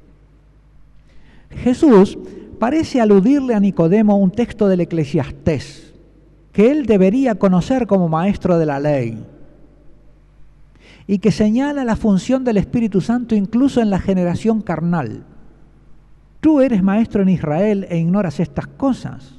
Jesús 1.50 2.18
parece 2.58 3.00
aludirle 3.00 3.54
a 3.54 3.60
Nicodemo 3.60 4.16
un 4.16 4.30
texto 4.30 4.68
del 4.68 4.80
Eclesiastés, 4.80 5.94
que 6.52 6.70
él 6.70 6.86
debería 6.86 7.36
conocer 7.36 7.86
como 7.86 8.08
maestro 8.08 8.58
de 8.58 8.66
la 8.66 8.80
ley, 8.80 9.22
y 11.06 11.18
que 11.18 11.30
señala 11.30 11.84
la 11.84 11.96
función 11.96 12.42
del 12.44 12.56
Espíritu 12.56 13.00
Santo 13.00 13.34
incluso 13.34 13.80
en 13.80 13.90
la 13.90 14.00
generación 14.00 14.62
carnal. 14.62 15.24
Tú 16.40 16.60
eres 16.60 16.82
maestro 16.82 17.22
en 17.22 17.28
Israel 17.28 17.86
e 17.88 17.98
ignoras 17.98 18.40
estas 18.40 18.66
cosas. 18.66 19.34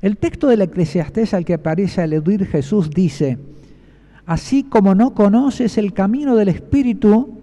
El 0.00 0.16
texto 0.16 0.46
del 0.46 0.62
Eclesiastés 0.62 1.34
al 1.34 1.44
que 1.44 1.58
parece 1.58 2.02
aludir 2.02 2.46
Jesús 2.46 2.90
dice, 2.90 3.38
así 4.26 4.62
como 4.62 4.94
no 4.94 5.14
conoces 5.14 5.76
el 5.78 5.92
camino 5.92 6.36
del 6.36 6.48
Espíritu, 6.48 7.34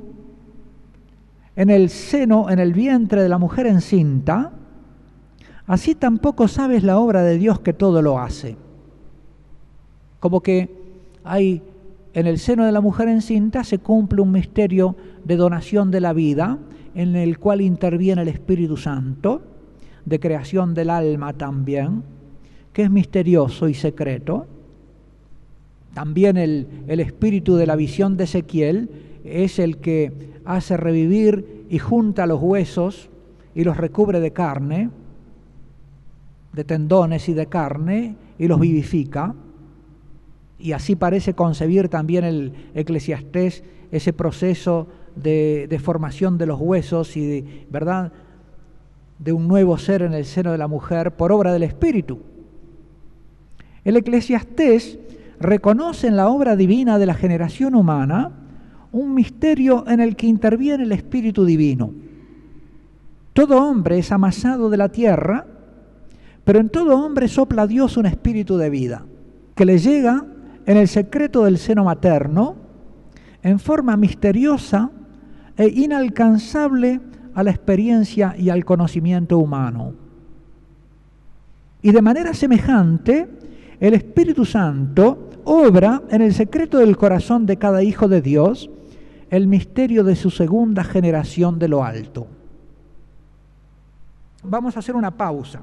en 1.55 1.69
el 1.69 1.89
seno, 1.89 2.49
en 2.49 2.59
el 2.59 2.73
vientre 2.73 3.21
de 3.21 3.29
la 3.29 3.37
mujer 3.37 3.67
encinta, 3.67 4.51
así 5.67 5.95
tampoco 5.95 6.47
sabes 6.47 6.83
la 6.83 6.97
obra 6.97 7.23
de 7.23 7.37
Dios 7.37 7.59
que 7.59 7.73
todo 7.73 8.01
lo 8.01 8.19
hace. 8.19 8.57
Como 10.19 10.41
que 10.41 10.69
hay 11.23 11.61
en 12.13 12.27
el 12.27 12.39
seno 12.39 12.65
de 12.65 12.71
la 12.71 12.81
mujer 12.81 13.09
encinta 13.09 13.65
se 13.65 13.79
cumple 13.79 14.21
un 14.21 14.31
misterio 14.31 14.95
de 15.25 15.35
donación 15.35 15.91
de 15.91 15.99
la 15.99 16.13
vida 16.13 16.57
en 16.93 17.15
el 17.17 17.39
cual 17.39 17.59
interviene 17.59 18.21
el 18.21 18.29
Espíritu 18.29 18.77
Santo, 18.77 19.41
de 20.05 20.19
creación 20.19 20.73
del 20.73 20.91
alma 20.91 21.33
también, 21.33 22.03
que 22.75 22.83
es 22.83 22.91
misterioso 22.91 23.69
y 23.69 23.73
secreto. 23.73 24.47
También 25.93 26.35
el, 26.35 26.67
el 26.89 26.99
espíritu 26.99 27.55
de 27.55 27.65
la 27.65 27.77
visión 27.77 28.17
de 28.17 28.25
Ezequiel 28.25 28.89
es 29.23 29.59
el 29.59 29.77
que 29.77 30.11
hace 30.43 30.75
revivir 30.75 31.65
y 31.69 31.79
junta 31.79 32.27
los 32.27 32.41
huesos 32.41 33.09
y 33.55 33.63
los 33.63 33.77
recubre 33.77 34.19
de 34.19 34.33
carne, 34.33 34.89
de 36.51 36.65
tendones 36.65 37.29
y 37.29 37.33
de 37.33 37.45
carne, 37.45 38.17
y 38.37 38.49
los 38.49 38.59
vivifica. 38.59 39.33
Y 40.59 40.73
así 40.73 40.97
parece 40.97 41.33
concebir 41.33 41.87
también 41.87 42.25
el 42.25 42.51
eclesiastés 42.73 43.63
ese 43.89 44.11
proceso 44.11 44.87
de, 45.15 45.67
de 45.69 45.79
formación 45.79 46.37
de 46.37 46.45
los 46.45 46.59
huesos 46.59 47.15
y 47.15 47.25
de, 47.25 47.65
¿verdad? 47.69 48.11
de 49.19 49.31
un 49.31 49.47
nuevo 49.47 49.77
ser 49.77 50.01
en 50.01 50.13
el 50.13 50.25
seno 50.25 50.51
de 50.51 50.57
la 50.57 50.67
mujer 50.67 51.15
por 51.15 51.31
obra 51.31 51.53
del 51.53 51.63
Espíritu. 51.63 52.34
El 53.85 53.95
eclesiastés 53.97 54.97
reconoce 55.39 56.07
en 56.07 56.17
la 56.17 56.27
obra 56.27 56.55
divina 56.55 56.97
de 56.97 57.05
la 57.05 57.13
generación 57.13 57.75
humana 57.75 58.31
un 58.91 59.13
misterio 59.13 59.85
en 59.87 59.99
el 59.99 60.15
que 60.15 60.27
interviene 60.27 60.83
el 60.83 60.91
Espíritu 60.91 61.45
Divino. 61.45 61.93
Todo 63.33 63.61
hombre 63.61 63.99
es 63.99 64.11
amasado 64.11 64.69
de 64.69 64.77
la 64.77 64.89
tierra, 64.89 65.45
pero 66.43 66.59
en 66.59 66.69
todo 66.69 66.97
hombre 66.97 67.27
sopla 67.27 67.67
Dios 67.67 67.97
un 67.97 68.05
espíritu 68.05 68.57
de 68.57 68.69
vida, 68.69 69.05
que 69.55 69.65
le 69.65 69.77
llega 69.77 70.25
en 70.65 70.77
el 70.77 70.87
secreto 70.87 71.43
del 71.43 71.57
seno 71.57 71.83
materno, 71.83 72.55
en 73.43 73.59
forma 73.59 73.97
misteriosa 73.97 74.89
e 75.57 75.67
inalcanzable 75.67 77.01
a 77.33 77.43
la 77.43 77.51
experiencia 77.51 78.35
y 78.37 78.49
al 78.49 78.65
conocimiento 78.65 79.37
humano. 79.37 79.93
Y 81.81 81.91
de 81.91 82.01
manera 82.01 82.33
semejante, 82.33 83.27
el 83.79 83.93
Espíritu 83.93 84.45
Santo 84.45 85.29
obra 85.43 86.01
en 86.09 86.21
el 86.21 86.33
secreto 86.33 86.79
del 86.79 86.97
corazón 86.97 87.45
de 87.45 87.57
cada 87.57 87.83
hijo 87.83 88.07
de 88.07 88.21
Dios, 88.21 88.69
el 89.29 89.47
misterio 89.47 90.03
de 90.03 90.15
su 90.15 90.29
segunda 90.29 90.83
generación 90.83 91.59
de 91.59 91.67
lo 91.67 91.83
alto. 91.83 92.27
Vamos 94.43 94.75
a 94.75 94.79
hacer 94.79 94.95
una 94.95 95.11
pausa 95.11 95.61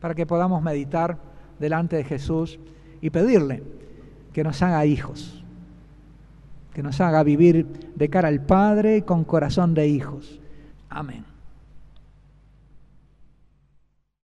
para 0.00 0.14
que 0.14 0.26
podamos 0.26 0.62
meditar 0.62 1.18
delante 1.58 1.96
de 1.96 2.04
Jesús 2.04 2.58
y 3.00 3.10
pedirle 3.10 3.62
que 4.32 4.44
nos 4.44 4.62
haga 4.62 4.84
hijos, 4.86 5.44
que 6.72 6.82
nos 6.82 7.00
haga 7.00 7.22
vivir 7.22 7.66
de 7.94 8.08
cara 8.08 8.28
al 8.28 8.44
Padre 8.44 9.02
con 9.02 9.24
corazón 9.24 9.74
de 9.74 9.88
hijos. 9.88 10.40
Amén. 10.88 11.27